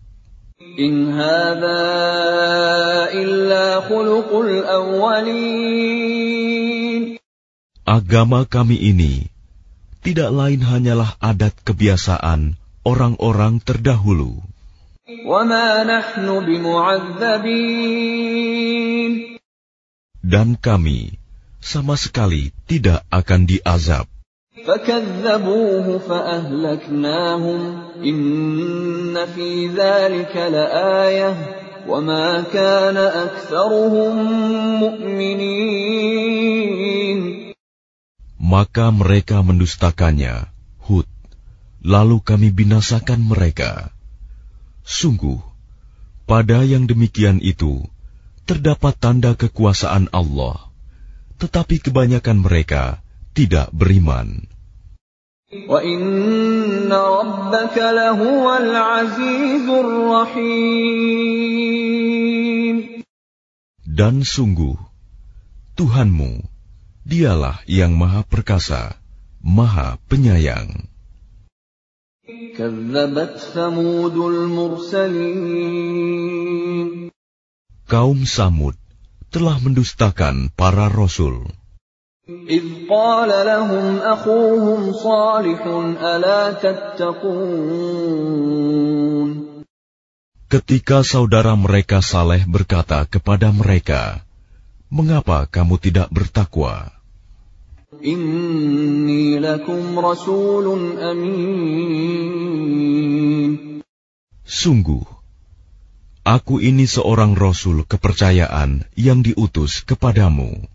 In 0.78 1.10
hadha 1.16 3.08
illa 3.16 3.80
khuluqul 3.88 4.68
awwalin. 4.68 5.88
Agama 7.88 8.44
kami 8.44 8.76
ini 8.76 9.32
tidak 10.04 10.28
lain 10.28 10.60
hanyalah 10.60 11.16
adat 11.18 11.56
kebiasaan 11.64 12.60
orang-orang 12.84 13.64
terdahulu. 13.64 14.44
Dan 20.20 20.60
kami 20.60 21.16
sama 21.64 21.96
sekali 21.96 22.52
tidak 22.68 23.08
akan 23.08 23.48
diazab. 23.48 24.04
Maka 38.36 38.86
mereka 38.92 39.40
mendustakannya, 39.40 40.52
Hud. 40.84 41.08
Lalu 41.80 42.16
kami 42.20 42.52
binasakan 42.52 43.24
mereka. 43.24 43.96
Sungguh, 44.88 45.36
pada 46.24 46.64
yang 46.64 46.88
demikian 46.88 47.44
itu 47.44 47.84
terdapat 48.48 48.96
tanda 48.96 49.36
kekuasaan 49.36 50.08
Allah, 50.16 50.72
tetapi 51.36 51.76
kebanyakan 51.84 52.40
mereka 52.40 53.04
tidak 53.36 53.68
beriman. 53.68 54.48
Dan 63.84 64.14
sungguh, 64.24 64.76
Tuhanmu, 65.76 66.32
dialah 67.04 67.60
yang 67.68 67.92
maha 67.92 68.24
perkasa, 68.24 68.96
maha 69.44 70.00
penyayang. 70.08 70.88
كذبت 72.57 73.37
ثمود 73.51 74.15
المرسلين 74.15 75.43
Kaum 77.83 78.23
Samud 78.23 78.79
telah 79.27 79.59
mendustakan 79.59 80.47
para 80.55 80.87
rasul. 80.87 81.51
إذ 82.47 82.87
قال 82.87 83.27
لهم 83.27 83.99
أخوهم 83.99 84.95
صالح 84.95 85.67
ألا 85.99 86.63
تتقون 86.63 87.43
Ketika 90.47 91.03
saudara 91.03 91.59
mereka 91.59 91.99
Saleh 91.99 92.47
berkata 92.47 93.03
kepada 93.03 93.51
mereka, 93.51 94.23
"Mengapa 94.87 95.43
kamu 95.51 95.75
tidak 95.75 96.07
bertakwa? 96.07 96.96
Inni 97.98 99.42
lakum 99.42 99.98
rasulun 99.98 101.02
amin. 101.02 102.28
Sungguh, 104.46 105.02
aku 106.22 106.62
ini 106.62 106.86
seorang 106.86 107.34
rasul 107.34 107.82
kepercayaan 107.82 108.86
yang 108.94 109.26
diutus 109.26 109.82
kepadamu. 109.82 110.70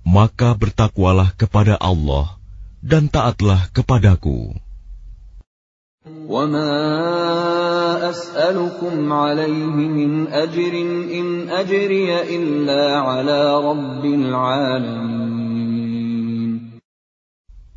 Maka 0.00 0.48
bertakwalah 0.56 1.36
kepada 1.36 1.76
Allah 1.76 2.40
dan 2.80 3.12
taatlah 3.12 3.68
kepadaku. 3.76 4.56
وما 6.05 6.73
أسألكم 8.09 9.13
عليه 9.13 9.75
من 9.89 10.27
أجر 10.27 10.73
إن 11.09 11.49
أجري 11.49 12.09
إلا 12.37 12.99
على 12.99 13.41
رب 13.57 14.05
العالمين 14.05 15.25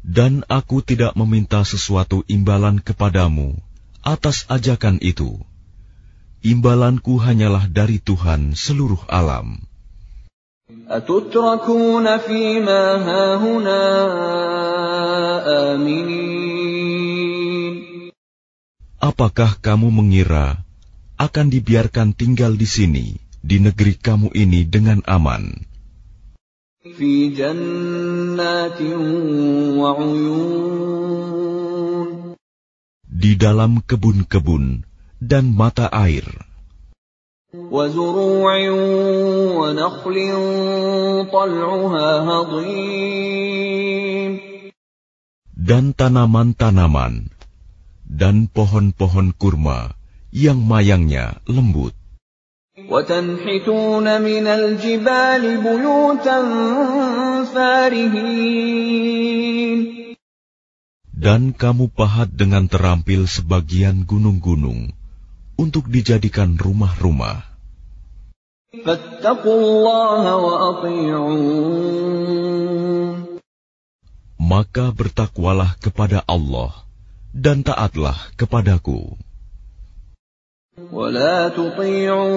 Dan 0.09 0.42
aku 0.49 0.80
tidak 0.82 1.12
meminta 1.20 1.62
sesuatu 1.62 2.24
imbalan 2.26 2.80
kepadamu 2.80 3.55
atas 4.01 4.49
ajakan 4.49 4.99
itu. 5.05 5.36
Imbalanku 6.40 7.20
hanyalah 7.20 7.68
dari 7.68 8.01
Tuhan 8.01 8.57
seluruh 8.57 9.05
alam. 9.09 9.62
أتتركون 10.88 12.18
فيما 12.18 12.82
هاهنا 13.09 13.84
آمنين 15.72 16.51
Apakah 19.04 19.60
kamu 19.60 19.91
mengira 19.91 20.64
akan 21.20 21.51
dibiarkan 21.51 22.16
tinggal 22.16 22.56
di 22.56 22.64
sini, 22.64 23.20
di 23.43 23.60
negeri 23.60 23.99
kamu 23.99 24.32
ini 24.32 24.64
dengan 24.64 25.04
aman? 25.04 25.51
Di 33.04 33.32
dalam 33.36 33.84
kebun-kebun 33.84 34.88
dan 35.20 35.51
mata 35.51 35.91
air. 35.91 36.24
Dan 45.60 45.84
tanaman-tanaman 45.91 47.32
dan 48.14 48.45
pohon-pohon 48.45 49.34
kurma 49.34 49.97
yang 50.30 50.61
mayangnya 50.61 51.41
lembut. 51.49 51.97
Dan 61.14 61.41
kamu 61.53 61.86
pahat 61.93 62.30
dengan 62.34 62.66
terampil 62.70 63.26
sebagian 63.26 64.05
gunung-gunung 64.05 64.93
untuk 65.57 65.89
dijadikan 65.89 66.57
rumah-rumah. 66.57 67.45
Maka 74.41 74.86
bertakwalah 74.91 75.78
kepada 75.78 76.26
Allah 76.26 76.82
dan 77.34 77.62
taatlah 77.62 78.16
kepadaku. 78.36 79.16
ولا 80.78 81.51
تطيعوا 81.51 82.30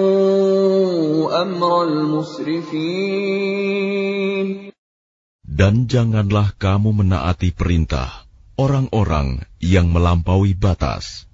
أمر 1.42 1.82
المسرفين 1.86 2.82
Dan 5.52 5.86
janganlah 5.86 6.50
kamu 6.58 6.90
menaati 6.90 7.54
perintah 7.54 8.26
orang-orang 8.58 9.46
yang 9.62 9.94
melampaui 9.94 10.58
batas, 10.58 11.30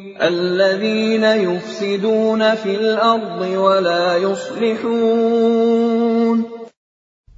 الذين 0.00 1.24
يفسدون 1.24 2.54
في 2.54 2.72
الأرض 2.76 3.40
ولا 3.40 4.16
يصلحون 4.20 5.58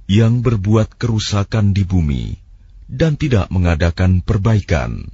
yang 0.09 0.41
berbuat 0.41 0.97
kerusakan 0.97 1.71
di 1.71 1.85
bumi 1.85 2.35
dan 2.89 3.15
tidak 3.15 3.47
mengadakan 3.53 4.25
perbaikan. 4.25 5.07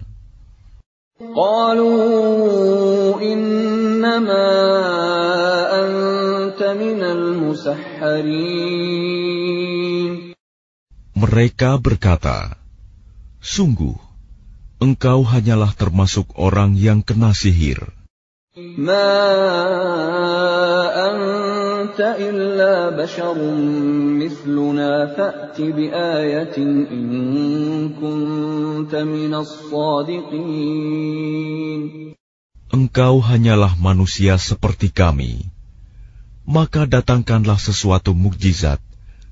قالوا 1.35 1.95
إنما 3.23 4.47
أنت 5.71 6.59
من 6.63 6.99
المسحرين 7.03 7.95
Mereka 11.15 11.79
berkata, 11.79 12.59
"Sungguh, 13.39 13.95
engkau 14.83 15.23
hanyalah 15.23 15.71
termasuk 15.71 16.35
orang 16.35 16.75
yang 16.75 16.99
kena 16.99 17.31
sihir. 17.31 17.95
ما 18.55 19.11
anta 21.80 22.20
illa 22.20 22.92
basharun 22.92 24.20
mithluna 24.20 25.08
fa'ti 25.16 25.72
in 26.92 27.08
kunta 27.96 29.00
minas 29.08 29.48
sadiqin. 29.72 30.44
Engkau 32.70 33.24
hanyalah 33.24 33.74
manusia 33.80 34.36
seperti 34.36 34.92
kami. 34.92 35.48
Maka 36.44 36.84
datangkanlah 36.84 37.56
sesuatu 37.56 38.12
mukjizat 38.12 38.78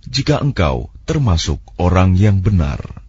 jika 0.09 0.41
engkau 0.41 0.89
termasuk 1.05 1.61
orang 1.77 2.17
yang 2.17 2.41
benar. 2.41 3.08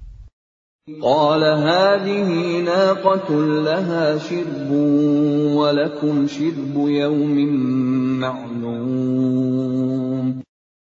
قال 0.89 1.41
هذه 1.41 2.29
ناقة 2.61 3.29
لها 3.65 4.19
شرب 4.21 4.71
ولكم 5.57 6.15
شرب 6.29 6.75
يوم 6.77 7.37
معلوم 8.21 9.65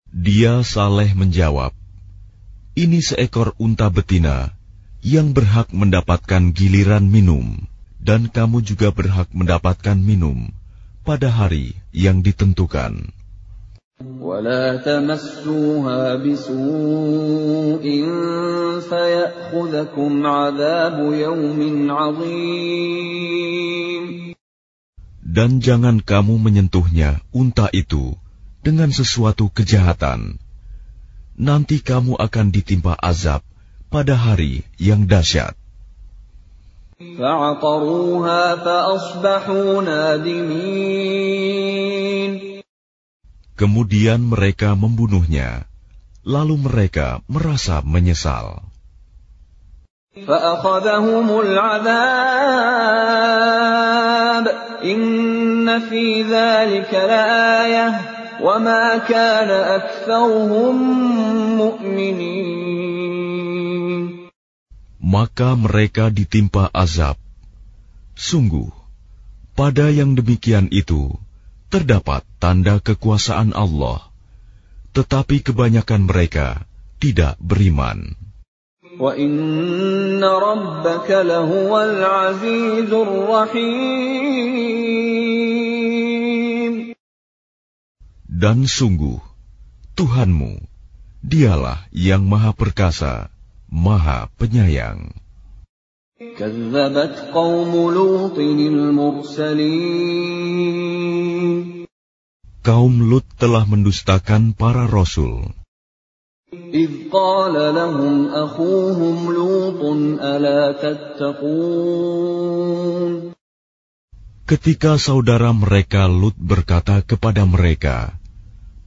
Dia 0.09 0.65
Saleh 0.65 1.13
menjawab, 1.13 1.69
"Ini 2.73 2.97
seekor 2.97 3.53
unta 3.61 3.93
betina 3.93 4.57
yang 5.05 5.37
berhak 5.37 5.69
mendapatkan 5.69 6.49
giliran 6.49 7.05
minum, 7.05 7.69
dan 8.01 8.25
kamu 8.33 8.65
juga 8.65 8.89
berhak 8.89 9.29
mendapatkan 9.37 10.01
minum 10.01 10.49
pada 11.05 11.29
hari 11.29 11.77
yang 11.93 12.25
ditentukan. 12.25 13.13
ولا 14.21 14.77
تمسوها 14.83 16.15
بسوء 16.15 17.85
فيأخذكم 18.89 20.11
عذاب 20.27 20.97
يوم 21.13 21.91
عظيم 21.91 23.25
Dan 25.35 25.59
jangan 25.59 25.99
kamu 25.99 26.39
menyentuhnya, 26.39 27.19
unta 27.35 27.67
itu, 27.75 28.15
dengan 28.63 28.87
sesuatu 28.87 29.51
kejahatan. 29.51 30.39
Nanti 31.35 31.83
kamu 31.83 32.15
akan 32.15 32.55
ditimpa 32.55 32.95
azab 32.95 33.43
pada 33.91 34.15
hari 34.15 34.63
yang 34.79 35.03
dahsyat. 35.03 35.59
Kemudian 43.60 44.24
mereka 44.24 44.72
membunuhnya, 44.72 45.68
lalu 46.24 46.64
mereka 46.64 47.20
merasa 47.28 47.84
menyesal. 47.84 48.64
Maka 65.04 65.50
mereka 65.52 66.04
ditimpa 66.08 66.64
azab. 66.72 67.20
Sungguh, 68.16 68.72
pada 69.52 69.92
yang 69.92 70.16
demikian 70.16 70.72
itu 70.72 71.12
terdapat 71.70 72.26
tanda 72.42 72.82
kekuasaan 72.82 73.54
Allah, 73.54 74.02
tetapi 74.90 75.46
kebanyakan 75.46 76.10
mereka 76.10 76.66
tidak 76.98 77.38
beriman. 77.38 78.18
Dan 88.26 88.58
sungguh, 88.66 89.20
Tuhanmu, 89.94 90.52
dialah 91.22 91.86
yang 91.94 92.26
maha 92.26 92.50
perkasa, 92.50 93.30
maha 93.70 94.26
penyayang. 94.34 95.14
كذبت 96.19 97.35
قوم 97.35 97.71
لوط 97.91 98.39
المرسلين 98.39 99.75
Kaum 102.65 102.97
Lut 103.11 103.27
telah 103.37 103.67
mendustakan 103.67 104.55
para 104.57 104.87
rasul. 104.87 105.51
إذ 106.55 107.11
قال 107.11 107.53
لهم 107.75 108.31
أخوهم 108.31 109.17
لوط 109.27 109.81
ألا 110.23 110.71
تتقون 110.79 111.75
Ketika 114.47 114.95
saudara 114.95 115.51
mereka 115.51 116.07
Lut 116.07 116.39
berkata 116.39 117.03
kepada 117.03 117.43
mereka, 117.43 118.15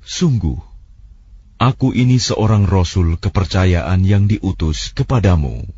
Sungguh, 0.00 0.56
aku 1.60 1.92
ini 1.92 2.16
seorang 2.16 2.64
rasul 2.64 3.20
kepercayaan 3.20 4.00
yang 4.08 4.24
diutus 4.24 4.96
kepadamu. 4.96 5.68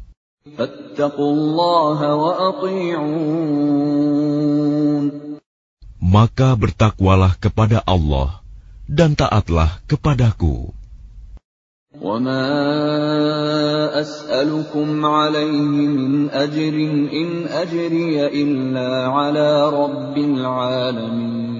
Maka 6.00 6.48
bertakwalah 6.54 7.34
kepada 7.42 7.82
Allah 7.82 8.38
dan 8.86 9.18
taatlah 9.18 9.82
kepadaku. 9.90 10.70
وما 12.01 12.43
أسألكم 14.01 15.05
عليه 15.05 15.61
من 15.71 16.29
أجر 16.29 16.75
إن 17.13 17.47
أجري 17.47 18.27
إلا 18.27 19.07
على 19.07 19.69
رب 19.69 20.17
العالمين 20.17 21.55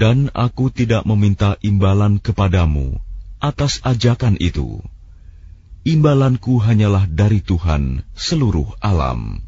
Dan 0.00 0.32
aku 0.32 0.72
tidak 0.72 1.04
meminta 1.04 1.60
imbalan 1.60 2.24
kepadamu 2.24 2.96
atas 3.36 3.84
ajakan 3.84 4.40
itu. 4.40 4.80
Imbalanku 5.84 6.56
hanyalah 6.56 7.04
dari 7.04 7.44
Tuhan 7.44 8.00
seluruh 8.16 8.80
alam. 8.80 9.44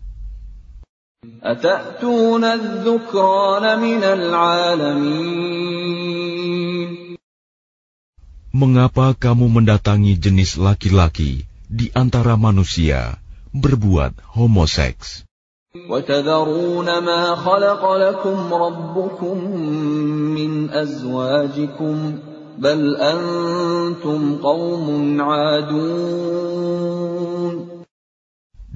أتأتون 1.42 2.44
الذكران 2.44 3.78
من 3.80 4.02
العالمين 4.02 5.62
Mengapa 8.56 9.16
kamu 9.16 9.48
mendatangi 9.48 10.20
jenis 10.20 10.60
laki-laki 10.60 11.48
di 11.72 11.88
antara 11.96 12.36
manusia 12.36 13.16
berbuat 13.56 14.12
homoseks? 14.36 15.24
وتذرون 15.72 16.84
ما 16.84 17.34
خلق 17.34 17.82
لكم 17.96 18.54
ربكم 18.54 19.36
من 20.36 20.70
أزواجكم 20.70 22.18
بل 22.58 22.96
أنتم 22.96 24.36
قوم 24.36 24.86
عادون 25.20 26.92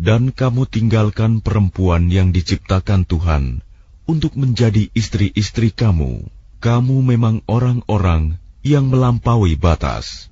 Dan 0.07 0.31
kamu 0.33 0.71
tinggalkan 0.71 1.45
perempuan 1.45 2.09
yang 2.09 2.33
diciptakan 2.33 3.05
Tuhan 3.05 3.61
untuk 4.07 4.39
menjadi 4.39 4.89
istri-istri 4.95 5.75
kamu. 5.75 6.25
Kamu 6.63 6.97
memang 7.03 7.43
orang-orang 7.45 8.39
yang 8.62 8.90
melampaui 8.90 9.58
batas. 9.58 10.32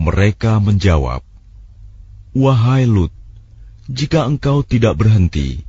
Mereka 0.00 0.52
menjawab, 0.64 1.20
Wahai 2.30 2.84
Lut, 2.88 3.12
jika 3.90 4.24
engkau 4.24 4.64
tidak 4.64 4.96
berhenti, 4.96 5.60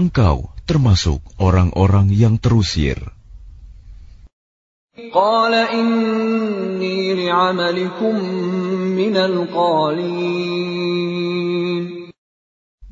engkau 0.00 0.54
termasuk 0.64 1.20
orang-orang 1.38 2.10
yang 2.10 2.40
terusir. 2.40 3.15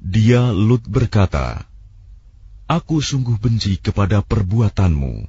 Dia 0.04 0.52
Lut 0.52 0.84
berkata, 0.84 1.64
Aku 2.68 3.00
sungguh 3.00 3.40
benci 3.40 3.80
kepada 3.80 4.20
perbuatanmu. 4.20 5.24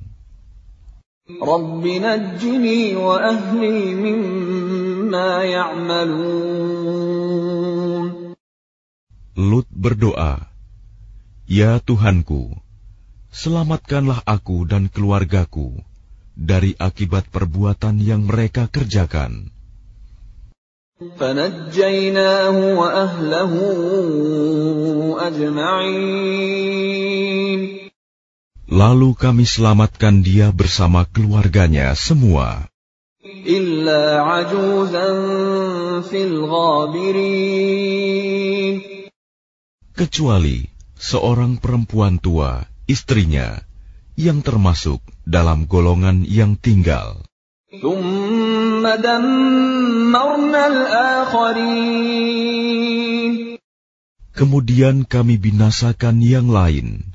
Lut 9.39 9.67
berdoa, 9.71 10.51
Ya 11.47 11.79
Tuhanku, 11.79 12.51
selamatkanlah 13.31 14.27
aku 14.27 14.67
dan 14.67 14.91
keluargaku 14.91 15.79
dari 16.35 16.75
akibat 16.75 17.31
perbuatan 17.31 18.03
yang 18.03 18.27
mereka 18.27 18.67
kerjakan. 18.67 19.49
Lalu 28.71 29.09
kami 29.15 29.43
selamatkan 29.43 30.23
dia 30.23 30.55
bersama 30.55 31.03
keluarganya 31.07 31.91
semua. 31.99 32.71
Kecuali 39.95 40.57
seorang 40.95 41.51
perempuan 41.59 42.15
tua, 42.23 42.63
istrinya, 42.87 43.59
yang 44.15 44.39
termasuk 44.39 45.03
dalam 45.27 45.67
golongan 45.67 46.23
yang 46.23 46.55
tinggal. 46.55 47.19
Kemudian 54.35 54.95
kami 55.03 55.35
binasakan 55.35 56.15
yang 56.23 56.47
lain. 56.47 57.11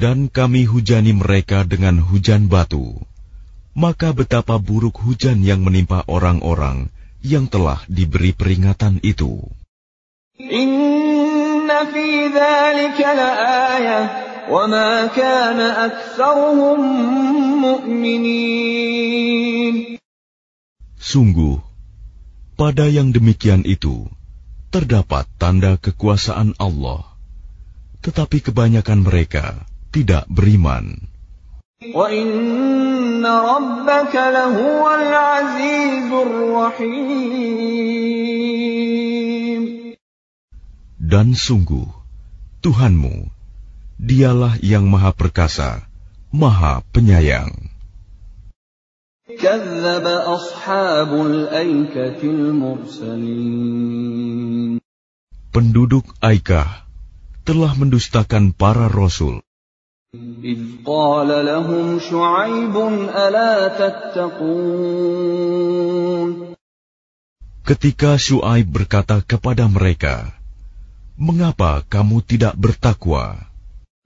Dan 0.00 0.18
kami 0.32 0.64
hujani 0.64 1.12
mereka 1.12 1.68
dengan 1.68 2.00
hujan 2.00 2.48
batu 2.48 3.09
maka 3.80 4.12
betapa 4.12 4.60
buruk 4.60 5.00
hujan 5.00 5.40
yang 5.40 5.64
menimpa 5.64 6.04
orang-orang 6.04 6.92
yang 7.24 7.48
telah 7.48 7.80
diberi 7.88 8.36
peringatan 8.36 9.00
itu. 9.00 9.40
Inna 10.36 11.88
fi 11.88 12.28
dhalika 12.28 13.10
wa 14.52 14.64
ma 14.68 15.08
kana 15.08 15.88
aktsaruhum 15.88 16.80
mu'minin. 17.64 18.76
Sungguh, 21.00 21.56
pada 22.60 22.84
yang 22.84 23.16
demikian 23.16 23.64
itu, 23.64 24.04
terdapat 24.68 25.24
tanda 25.40 25.80
kekuasaan 25.80 26.52
Allah. 26.60 27.08
Tetapi 28.04 28.44
kebanyakan 28.44 29.00
mereka 29.04 29.64
tidak 29.92 30.28
beriman. 30.28 31.09
وَإِنَّ 31.93 33.25
رَبَّكَ 33.25 34.15
لَهُوَ 34.15 34.83
الْعَزِيزُ 34.95 36.09
الرَّحِيمُ 36.09 37.45
Dan 41.05 41.37
sungguh, 41.37 41.85
Tuhanmu, 42.65 43.29
dialah 44.01 44.57
yang 44.65 44.89
maha 44.89 45.13
perkasa, 45.13 45.85
maha 46.33 46.81
penyayang. 46.89 47.53
كَذَّبَ 49.25 50.05
أَصْحَابُ 50.05 51.11
الْأَيْكَةِ 51.13 52.21
الْمُرْسَلِينَ 52.23 53.65
Penduduk 55.53 56.05
Aikah 56.21 56.85
telah 57.45 57.73
mendustakan 57.77 58.53
para 58.53 58.89
rasul 58.89 59.45
إِذْ 60.43 60.87
قَالَ 60.87 61.27
لَهُمْ 61.27 61.99
شُعَيْبٌ 61.99 62.75
أَلَا 63.11 63.67
تَتَّقُونَ 63.75 64.85
ketika 67.65 68.15
Syuaib 68.21 68.69
berkata 68.69 69.19
kepada 69.25 69.65
mereka, 69.65 70.31
"Mengapa 71.17 71.81
kamu 71.89 72.21
tidak 72.23 72.53
bertakwa? 72.55 73.49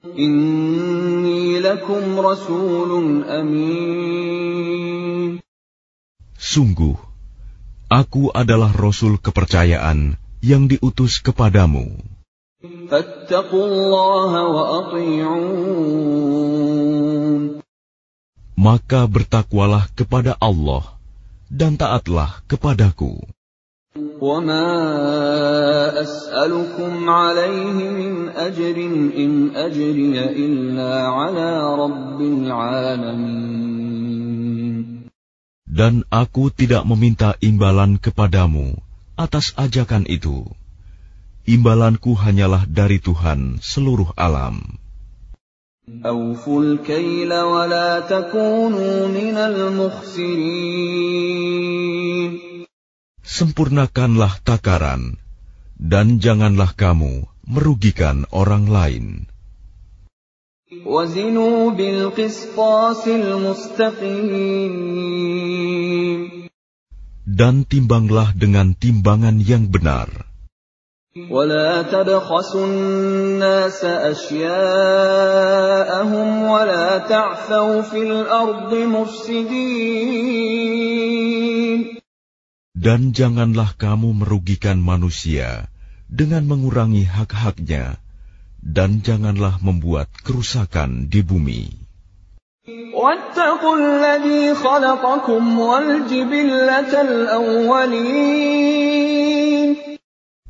إِنِّي 0.02 1.60
لَكُمْ 1.60 2.04
رَسُولٌ 2.18 3.22
أَمِينٌ 3.28 5.20
Sungguh, 6.40 6.96
aku 7.92 8.32
adalah 8.32 8.72
rasul 8.72 9.20
kepercayaan 9.20 10.16
yang 10.40 10.72
diutus 10.72 11.20
kepadamu. 11.20 12.00
فَاتَّقُوا 12.64 13.66
اللَّهَ 13.72 14.32
وَأَطِيعُونِ 14.52 15.40
Maka 18.60 19.08
bertakwalah 19.08 19.88
kepada 19.96 20.36
Allah 20.44 21.00
dan 21.48 21.80
taatlah 21.80 22.44
kepadaku." 22.52 23.24
وَمَا 24.20 24.68
أَسْأَلُكُمْ 26.04 26.92
عَلَيْهِ 27.10 27.74
مِنْ 27.80 28.36
أَجْرٍ 28.36 28.78
إِنْ 29.16 29.56
أَجْرِيَ 29.56 30.20
إِلَّا 30.20 30.94
عَلَى 31.08 31.50
رَبِّ 31.80 32.20
الْعَالَمِينَ 32.20 33.80
Dan 35.64 36.04
aku 36.12 36.52
tidak 36.52 36.84
meminta 36.84 37.40
imbalan 37.40 37.96
kepadamu 38.04 38.76
atas 39.16 39.56
ajakan 39.56 40.04
itu. 40.12 40.44
imbalanku 41.45 42.17
hanyalah 42.17 42.65
dari 42.65 43.01
Tuhan 43.01 43.61
seluruh 43.61 44.17
alam. 44.17 44.81
Sempurnakanlah 53.25 54.33
takaran, 54.41 55.21
dan 55.77 56.07
janganlah 56.25 56.73
kamu 56.73 57.29
merugikan 57.45 58.25
orang 58.33 58.65
lain. 58.65 59.29
Dan 67.25 67.55
timbanglah 67.69 68.29
dengan 68.33 68.73
timbangan 68.73 69.37
yang 69.45 69.69
benar. 69.69 70.34
ولا 71.28 71.82
تبخسوا 71.82 72.66
الناس 72.66 73.84
أشياءهم 73.86 74.44
ولا 76.44 76.98
تعثوا 76.98 77.82
في 77.82 78.00
الأرض 78.04 78.74
مفسدين 78.74 79.90
Dan 82.80 83.12
janganlah 83.12 83.76
kamu 83.76 84.24
merugikan 84.24 84.80
manusia 84.80 85.68
dengan 86.08 86.48
mengurangi 86.48 87.04
hak-haknya, 87.04 88.00
dan 88.64 89.04
janganlah 89.04 89.60
membuat 89.60 90.08
kerusakan 90.24 91.12
di 91.12 91.20
bumi. 91.20 91.76
واتقوا 92.94 93.76
الذي 93.78 94.54
خلقكم 94.54 95.60
والجبلة 95.60 97.02
الأولين 97.02 98.80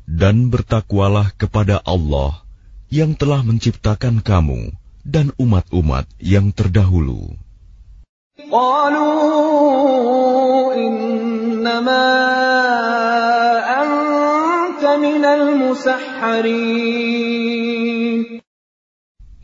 dan 0.05 0.53
bertakwalah 0.53 1.33
kepada 1.35 1.81
Allah 1.81 2.45
yang 2.93 3.17
telah 3.17 3.41
menciptakan 3.41 4.21
kamu 4.21 4.73
dan 5.01 5.33
umat-umat 5.37 6.09
yang 6.21 6.53
terdahulu. 6.53 7.33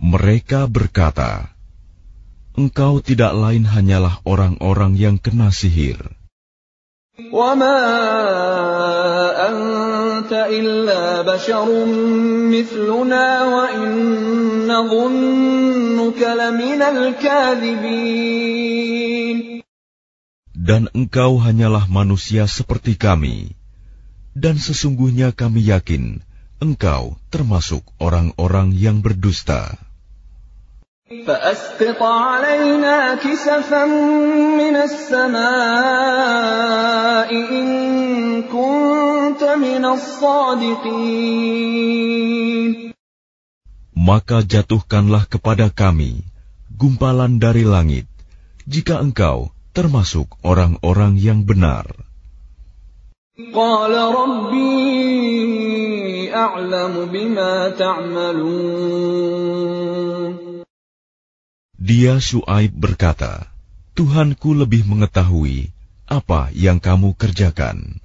Mereka 0.01 0.67
berkata, 0.67 1.55
Engkau 2.51 2.99
tidak 2.99 3.31
lain 3.31 3.63
hanyalah 3.63 4.19
orang-orang 4.27 4.99
yang 4.99 5.15
kena 5.15 5.55
sihir. 5.55 6.20
وما 7.32 7.80
أنت 9.48 10.32
إلا 10.32 11.22
بشر 11.24 11.68
مثلنا 12.52 13.26
وإن 13.44 13.88
نظنك 14.68 16.20
لمن 16.20 16.82
الكاذبين 16.82 18.36
Dan 20.66 20.90
engkau 20.98 21.38
hanyalah 21.38 21.86
manusia 21.86 22.50
seperti 22.50 22.98
kami. 22.98 23.54
Dan 24.34 24.58
sesungguhnya 24.58 25.30
kami 25.30 25.62
yakin 25.62 26.18
engkau 26.58 27.14
termasuk 27.30 27.86
orang-orang 28.02 28.74
yang 28.74 28.98
berdusta. 28.98 29.78
فأسقط 31.10 32.02
علينا 32.02 33.14
كسفا 33.14 33.84
من 34.58 34.74
السماء 34.74 35.38
إن 37.30 37.68
كنت 38.50 39.42
من 39.54 39.84
الصادقين 39.86 41.06
Maka 44.06 44.42
jatuhkanlah 44.42 45.30
kepada 45.30 45.70
kami 45.70 46.26
gumpalan 46.74 47.38
dari 47.38 47.62
langit, 47.62 48.10
jika 48.66 48.98
engkau 48.98 49.54
termasuk 49.74 50.26
orang-orang 50.42 51.14
yang 51.22 51.46
benar. 51.46 51.86
قال 53.36 53.92
ربي 53.92 54.64
أعلم 56.32 56.94
بما 57.12 57.68
تعملون 57.76 59.36
Dia 61.81 62.21
Shu'aib 62.21 62.77
berkata, 62.77 63.49
Tuhanku 63.97 64.53
lebih 64.53 64.85
mengetahui 64.85 65.73
apa 66.05 66.53
yang 66.53 66.77
kamu 66.77 67.17
kerjakan. 67.17 67.97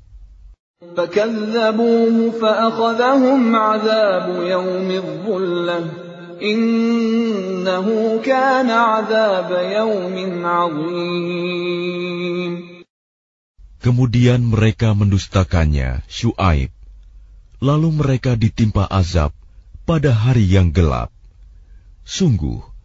Kemudian 13.84 14.40
mereka 14.40 14.88
mendustakannya, 14.96 16.00
Shu'aib. 16.08 16.72
Lalu 17.60 17.88
mereka 17.92 18.40
ditimpa 18.40 18.88
azab 18.88 19.36
pada 19.84 20.16
hari 20.16 20.48
yang 20.48 20.72
gelap. 20.72 21.12
Sungguh, 22.08 22.75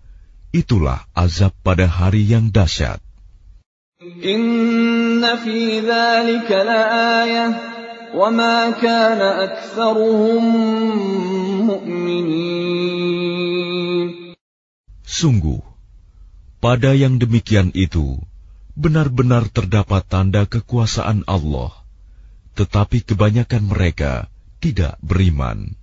itulah 0.51 1.07
azab 1.15 1.55
pada 1.63 1.87
hari 1.87 2.27
yang 2.27 2.51
dahsyat. 2.51 2.99
Sungguh 15.07 15.61
pada 16.61 16.91
yang 16.93 17.17
demikian 17.17 17.71
itu 17.75 18.19
benar-benar 18.75 19.49
terdapat 19.51 20.03
tanda 20.07 20.43
kekuasaan 20.47 21.27
Allah 21.27 21.81
tetapi 22.55 23.01
kebanyakan 23.07 23.63
mereka 23.71 24.27
tidak 24.59 24.99
beriman. 25.01 25.80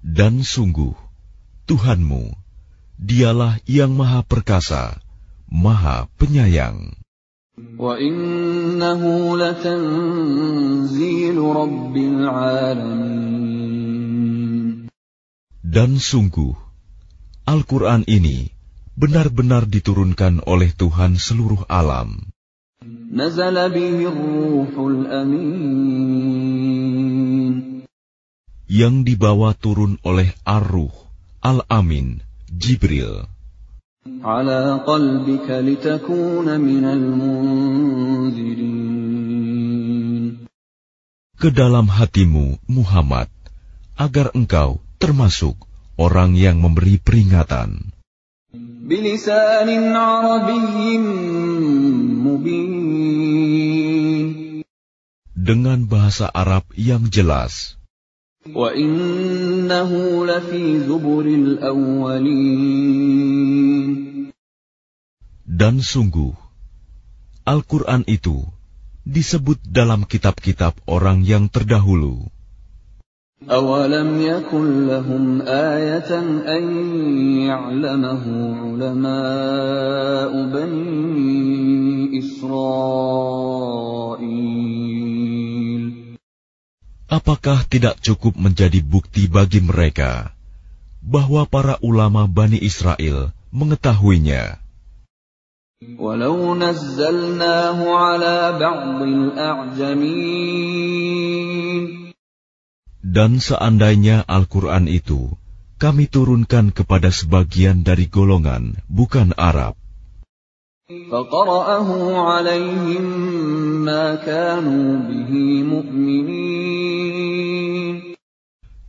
Dan 0.00 0.40
sungguh, 0.40 0.96
Tuhanmu, 1.68 2.32
dialah 2.96 3.60
yang 3.68 3.92
maha 3.92 4.24
perkasa, 4.24 5.04
maha 5.52 6.08
penyayang. 6.16 6.96
Dan 15.60 15.90
sungguh, 16.00 16.56
Al-Quran 17.44 18.08
ini 18.08 18.61
benar-benar 18.92 19.64
diturunkan 19.64 20.44
oleh 20.44 20.70
Tuhan 20.76 21.16
seluruh 21.16 21.64
alam. 21.68 22.28
Yang 28.72 28.94
dibawa 29.04 29.52
turun 29.52 30.00
oleh 30.00 30.32
Ar-Ruh, 30.48 30.94
Al-Amin, 31.44 32.24
Jibril. 32.48 33.28
Ke 41.36 41.48
dalam 41.50 41.86
hatimu, 41.90 42.46
Muhammad, 42.70 43.28
agar 43.98 44.32
engkau 44.32 44.80
termasuk 44.96 45.54
orang 46.00 46.32
yang 46.34 46.58
memberi 46.62 46.96
peringatan 46.96 47.92
بلسان 48.87 49.69
عربي 49.95 50.97
مبين 52.23 53.47
dengan 55.35 55.83
bahasa 55.87 56.31
Arab 56.31 56.63
yang 56.75 57.07
jelas, 57.11 57.75
وإنه 58.47 59.91
لفي 60.25 60.63
زبر 60.87 61.25
الأولين 61.27 62.47
dan 65.47 65.83
sungguh 65.83 66.31
Al-Quran 67.47 68.07
itu 68.07 68.43
disebut 69.07 69.59
dalam 69.67 70.03
kitab-kitab 70.07 70.79
orang 70.87 71.23
yang 71.27 71.51
terdahulu. 71.51 72.27
أولم 73.45 74.21
يكن 74.21 74.87
لهم 74.87 75.41
آية 75.41 76.19
أن 76.57 76.63
يعلمه 77.47 78.23
علماء 78.59 80.31
بني 80.51 82.19
إسرائيل 82.19 82.97
Apakah 87.07 87.63
tidak 87.71 88.03
cukup 88.03 88.35
menjadi 88.35 88.83
bukti 88.83 89.31
bagi 89.31 89.63
mereka 89.63 90.35
bahwa 90.99 91.47
para 91.47 91.79
ulama 91.79 92.27
Bani 92.27 92.59
Israel 92.59 93.31
mengetahuinya? 93.55 94.59
ولو 95.99 96.55
نزلناه 96.57 97.79
على 97.95 98.57
بعض 98.59 99.01
الأعجمين 99.01 100.57
dan 103.02 103.42
seandainya 103.42 104.22
Al-Quran 104.30 104.86
itu 104.86 105.34
kami 105.82 106.06
turunkan 106.06 106.70
kepada 106.70 107.10
sebagian 107.10 107.82
dari 107.82 108.06
golongan 108.06 108.78
bukan 108.86 109.34
Arab. 109.34 109.74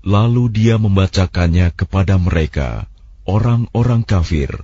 Lalu 0.04 0.44
dia 0.54 0.76
membacakannya 0.78 1.68
kepada 1.74 2.16
mereka, 2.22 2.86
orang-orang 3.26 4.06
kafir. 4.06 4.62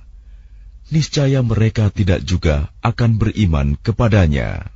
Niscaya 0.94 1.42
mereka 1.42 1.90
tidak 1.90 2.22
juga 2.22 2.70
akan 2.86 3.18
beriman 3.18 3.74
kepadanya. 3.82 4.70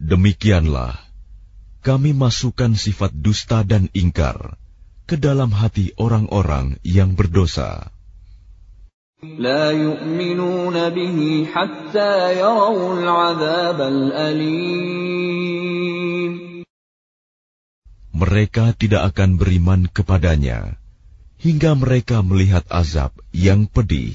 Demikianlah, 0.00 0.92
kami 1.84 2.16
masukkan 2.16 2.72
sifat 2.72 3.12
dusta 3.12 3.60
dan 3.68 3.92
ingkar 3.92 4.56
ke 5.04 5.20
dalam 5.20 5.52
hati 5.52 5.92
orang-orang 6.00 6.80
yang 6.80 7.12
berdosa. 7.12 7.92
لا 9.24 9.72
يؤمنون 9.72 10.76
به 10.88 11.46
حتى 11.48 12.12
يروا 12.40 13.00
العذاب 13.00 13.80
الأليم 13.80 15.04
Mereka 18.14 18.76
tidak 18.76 19.16
akan 19.16 19.40
beriman 19.40 19.88
kepadanya 19.88 20.77
hingga 21.39 21.71
mereka 21.73 22.19
melihat 22.19 22.67
azab 22.67 23.15
yang 23.31 23.63
pedih. 23.65 24.13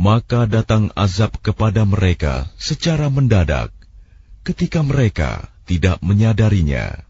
Maka 0.00 0.40
datang 0.48 0.88
azab 0.96 1.32
kepada 1.44 1.82
mereka 1.84 2.48
secara 2.56 3.12
mendadak 3.12 3.68
ketika 4.46 4.80
mereka 4.80 5.52
tidak 5.68 6.00
menyadarinya. 6.00 7.04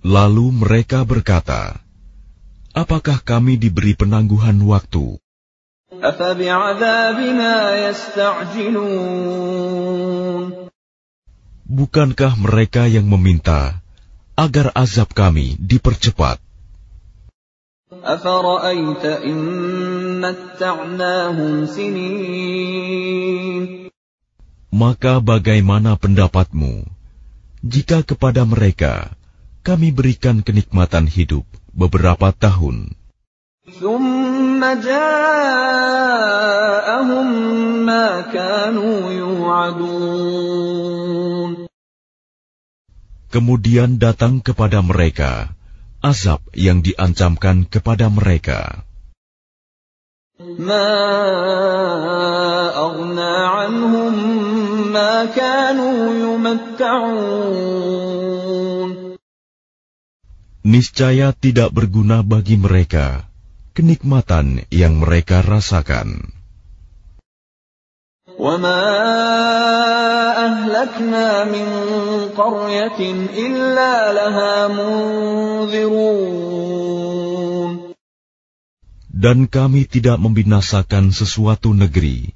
Lalu 0.00 0.46
mereka 0.54 0.98
berkata, 1.04 1.89
apakah 2.80 3.20
kami 3.20 3.60
diberi 3.60 3.92
penangguhan 3.92 4.56
waktu? 4.64 5.20
Bukankah 11.70 12.32
mereka 12.40 12.82
yang 12.88 13.06
meminta 13.06 13.84
agar 14.34 14.72
azab 14.72 15.12
kami 15.12 15.60
dipercepat? 15.60 16.40
Maka 24.70 25.12
bagaimana 25.18 25.98
pendapatmu 25.98 26.86
jika 27.60 28.00
kepada 28.06 28.46
mereka 28.48 29.12
kami 29.60 29.92
berikan 29.92 30.40
kenikmatan 30.40 31.04
hidup 31.04 31.44
beberapa 31.74 32.30
tahun. 32.34 32.94
Kemudian 43.30 44.02
datang 44.02 44.42
kepada 44.42 44.82
mereka 44.82 45.54
azab 46.00 46.40
yang 46.56 46.80
diancamkan 46.80 47.68
kepada 47.68 48.08
mereka 48.08 48.82
Niscaya 60.69 61.29
tidak 61.33 61.69
berguna 61.75 62.25
bagi 62.25 62.57
mereka 62.57 63.29
kenikmatan 63.75 64.63
yang 64.71 65.03
mereka 65.03 65.43
rasakan. 65.43 66.31
وما 68.35 68.83
أهلكنا 70.35 71.27
من 71.47 71.67
قرية 72.35 72.99
إلا 73.31 73.93
لها 74.11 74.67
منذرون 74.67 76.15
Dan 79.15 79.47
kami 79.47 79.87
tidak 79.87 80.19
membinasakan 80.19 81.15
sesuatu 81.15 81.71
negeri, 81.71 82.35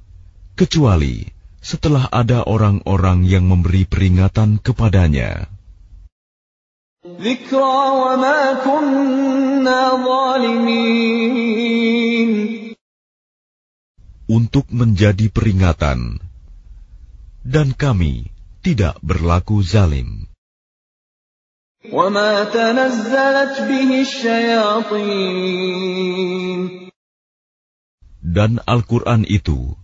kecuali 0.56 1.28
setelah 1.60 2.08
ada 2.08 2.48
orang-orang 2.48 3.28
yang 3.28 3.44
memberi 3.44 3.84
peringatan 3.84 4.56
kepadanya. 4.56 5.53
Untuk 14.25 14.65
menjadi 14.73 15.29
peringatan, 15.31 16.19
dan 17.45 17.67
kami 17.77 18.33
tidak 18.65 18.97
berlaku 19.05 19.61
zalim. 19.61 20.25
Dan 28.25 28.51
Al-Quran 28.65 29.21
itu 29.29 29.77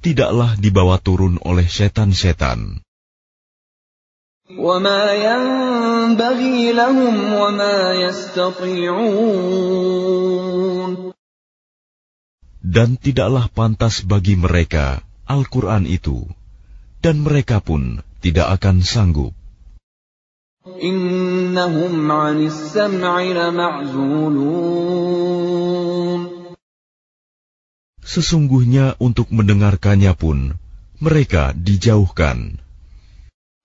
tidaklah 0.00 0.54
dibawa 0.56 0.96
turun 1.02 1.36
oleh 1.42 1.66
setan-setan. 1.66 2.80
Dan 12.60 12.88
tidaklah 12.98 13.46
pantas 13.54 14.02
bagi 14.02 14.34
mereka 14.34 15.06
Al-Quran 15.30 15.86
itu, 15.86 16.26
dan 16.98 17.22
mereka 17.22 17.62
pun 17.62 18.02
tidak 18.18 18.58
akan 18.58 18.82
sanggup. 18.82 19.30
Sesungguhnya 28.02 28.98
untuk 28.98 29.30
mendengarkannya 29.30 30.12
pun, 30.18 30.58
mereka 30.98 31.54
dijauhkan. 31.54 32.58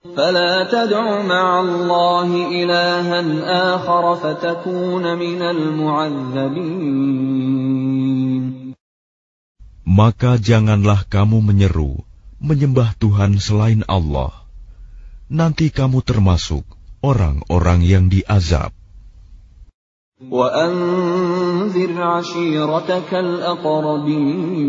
فلا 0.04 0.64
تدع 0.72 1.22
مع 1.22 1.60
الله 1.60 2.28
إلها 2.48 3.20
آخر 3.76 4.16
فتكون 4.16 5.04
من 5.18 5.42
المعذبين 5.42 7.10
Maka 9.90 10.38
janganlah 10.38 11.02
kamu 11.10 11.42
menyeru, 11.42 12.00
menyembah 12.38 12.94
Tuhan 12.96 13.42
selain 13.42 13.82
Allah. 13.90 14.30
Nanti 15.28 15.68
kamu 15.68 16.00
termasuk 16.06 16.62
orang-orang 17.02 17.82
yang 17.84 18.06
diazab. 18.08 18.70
وأنذر 20.20 21.96
عشيرتك 21.96 23.14
الأقربين 23.14 24.60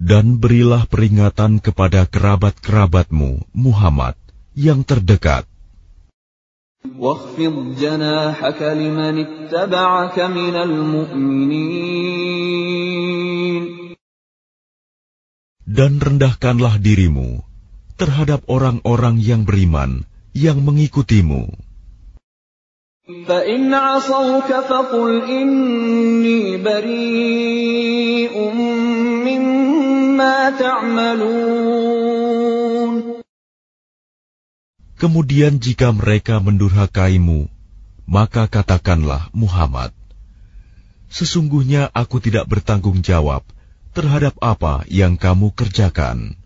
Dan 0.00 0.36
berilah 0.36 0.84
peringatan 0.84 1.56
kepada 1.58 2.04
kerabat-kerabatmu, 2.04 3.48
Muhammad, 3.56 4.14
yang 4.52 4.84
terdekat. 4.84 5.48
واخفض 6.86 7.74
جناحك 7.82 8.62
لمن 8.62 9.14
اتبعك 9.26 10.18
من 10.30 10.54
المؤمنين 10.54 12.06
Dan 15.66 15.98
rendahkanlah 15.98 16.78
dirimu 16.78 17.42
terhadap 17.98 18.46
orang-orang 18.46 19.18
yang 19.18 19.42
beriman 19.42 20.06
yang 20.30 20.62
mengikutimu. 20.62 21.50
فإن 23.26 23.74
عصوك 23.74 24.50
فقل 24.66 25.22
إني 25.30 26.56
بريء 26.58 28.34
مما 28.50 28.86
تعملون 29.22 29.69
Kemudian 35.01 35.57
jika 35.57 35.89
mereka 35.89 36.37
mendurhakaimu, 36.37 37.49
maka 38.05 38.45
katakanlah 38.45 39.33
Muhammad, 39.33 39.89
Sesungguhnya 41.11 41.91
aku 41.91 42.23
tidak 42.23 42.47
bertanggung 42.47 43.03
jawab 43.03 43.43
terhadap 43.91 44.39
apa 44.39 44.87
yang 44.87 45.19
kamu 45.19 45.51
kerjakan. 45.51 46.39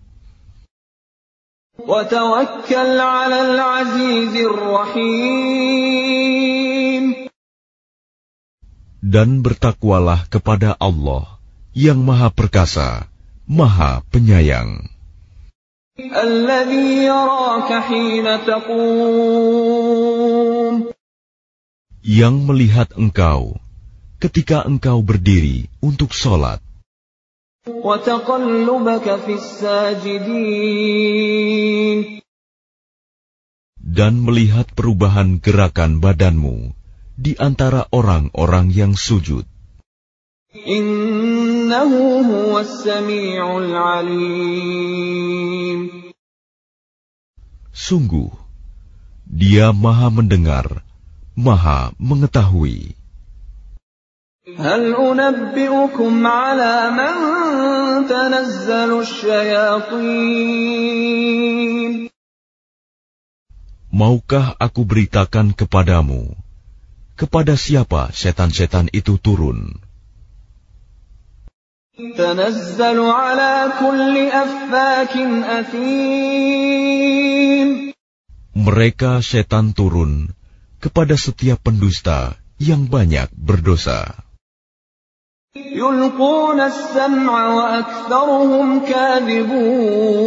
Dan 9.06 9.30
bertakwalah 9.46 10.26
kepada 10.34 10.74
Allah 10.82 11.38
yang 11.78 12.02
Maha 12.02 12.34
Perkasa. 12.34 13.06
Maha 13.46 14.02
Penyayang. 14.10 14.90
Yang 22.02 22.36
melihat 22.42 22.90
engkau 22.98 23.62
ketika 24.18 24.66
engkau 24.66 25.06
berdiri 25.06 25.70
untuk 25.78 26.10
sholat. 26.10 26.58
Dan 33.86 34.14
melihat 34.26 34.68
perubahan 34.74 35.38
gerakan 35.38 36.02
badanmu 36.02 36.74
di 37.14 37.38
antara 37.38 37.86
orang-orang 37.94 38.74
yang 38.74 38.98
sujud. 38.98 39.46
Innahu 41.66 42.22
huwas 42.30 42.86
sami'ul 42.86 43.74
alim. 43.74 44.30
Sungguh, 47.74 48.30
dia 49.26 49.74
maha 49.74 50.14
mendengar, 50.14 50.86
maha 51.34 51.90
mengetahui. 51.98 52.94
Hal 54.46 54.94
unabbi'ukum 54.94 56.22
ala 56.22 56.94
man 56.94 57.18
tanazzalu 58.06 59.02
syayatin. 59.02 60.06
Maukah 63.90 64.54
aku 64.62 64.86
beritakan 64.86 65.58
kepadamu, 65.58 66.30
kepada 67.18 67.58
siapa 67.58 68.14
setan-setan 68.14 68.94
itu 68.94 69.18
turun? 69.18 69.85
تنزل 72.01 72.99
على 73.01 73.73
كل 73.81 74.15
أفاك 74.29 75.15
أثيم 75.61 76.91
Mereka 78.51 79.23
setan 79.25 79.73
turun 79.73 80.35
kepada 80.83 81.15
setiap 81.17 81.63
pendusta 81.65 82.37
yang 82.61 82.91
banyak 82.91 83.31
berdosa. 83.33 84.13
يلقون 85.57 86.61
السمع 86.61 87.33
وأكثرهم 87.55 88.67
كاذبون 88.87 90.21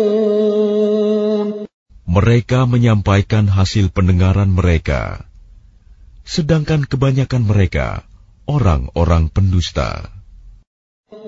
Mereka 2.04 2.70
menyampaikan 2.70 3.50
hasil 3.50 3.90
pendengaran 3.90 4.54
mereka, 4.54 5.26
sedangkan 6.22 6.86
kebanyakan 6.86 7.42
mereka 7.48 8.06
orang-orang 8.46 9.34
pendusta. 9.34 10.14
Dan 11.09 11.25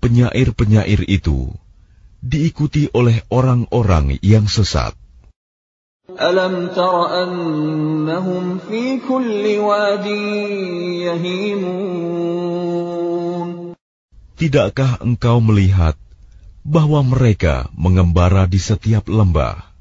penyair-penyair 0.00 1.04
itu 1.04 1.52
diikuti 2.24 2.88
oleh 2.96 3.20
orang-orang 3.28 4.16
yang 4.24 4.48
sesat. 4.48 4.96
Alam 6.08 6.72
tara 6.72 7.28
annahum 7.28 8.64
fi 8.64 8.96
kulli 9.04 9.60
wadi 9.60 10.24
yahimun. 11.04 12.16
Tidakkah 14.40 15.04
engkau 15.04 15.44
melihat 15.44 16.00
bahwa 16.64 17.04
mereka 17.04 17.68
mengembara 17.76 18.48
di 18.48 18.56
setiap 18.56 19.04
lembah? 19.12 19.73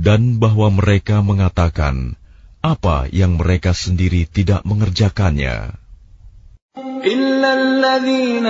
dan 0.00 0.22
bahwa 0.42 0.68
mereka 0.74 1.16
mengatakan 1.22 2.18
apa 2.60 3.06
yang 3.14 3.38
mereka 3.38 3.70
sendiri 3.70 4.26
tidak 4.26 4.66
mengerjakannya? 4.66 5.78
إلا 7.00 7.50
الذين 7.54 8.46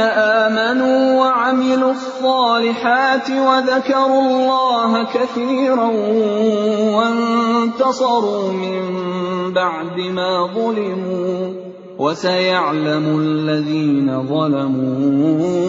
آمنوا 0.47 1.01
وعملوا 1.21 1.93
الصالحات 1.93 3.31
وذكروا 3.31 4.23
الله 4.23 5.05
كثيرا 5.15 5.91
وانتصروا 6.97 8.53
من 8.53 8.83
بعد 9.55 9.97
ما 9.99 10.47
ظلموا 10.55 11.71
وسيعلم 12.01 13.07
الذين 13.21 14.09
ظلموا 14.25 15.69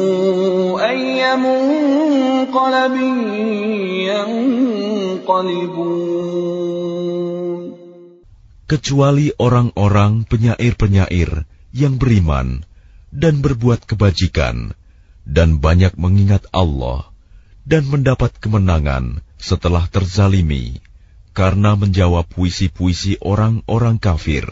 أي 0.79 1.35
منقلب 1.35 2.95
ينقلبون 4.07 6.01
kecuali 8.71 9.35
orang-orang 9.35 10.23
penyair-penyair 10.23 11.43
yang 11.75 11.99
beriman 11.99 12.63
dan 13.11 13.43
berbuat 13.43 13.83
kebajikan 13.83 14.71
dan 15.27 15.59
banyak 15.59 15.99
mengingat 15.99 16.47
Allah 16.55 17.11
dan 17.67 17.83
mendapat 17.91 18.31
kemenangan 18.39 19.19
setelah 19.35 19.91
terzalimi 19.91 20.79
karena 21.35 21.75
menjawab 21.75 22.27
puisi-puisi 22.31 23.19
orang-orang 23.19 23.99
kafir. 23.99 24.47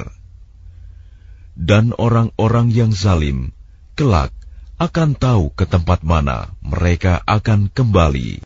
Dan 1.54 1.94
orang-orang 1.94 2.74
yang 2.74 2.90
zalim 2.90 3.54
kelak 3.94 4.34
akan 4.74 5.14
tahu 5.14 5.54
ke 5.54 5.70
tempat 5.70 6.02
mana 6.02 6.50
mereka 6.58 7.22
akan 7.22 7.70
kembali. 7.70 8.42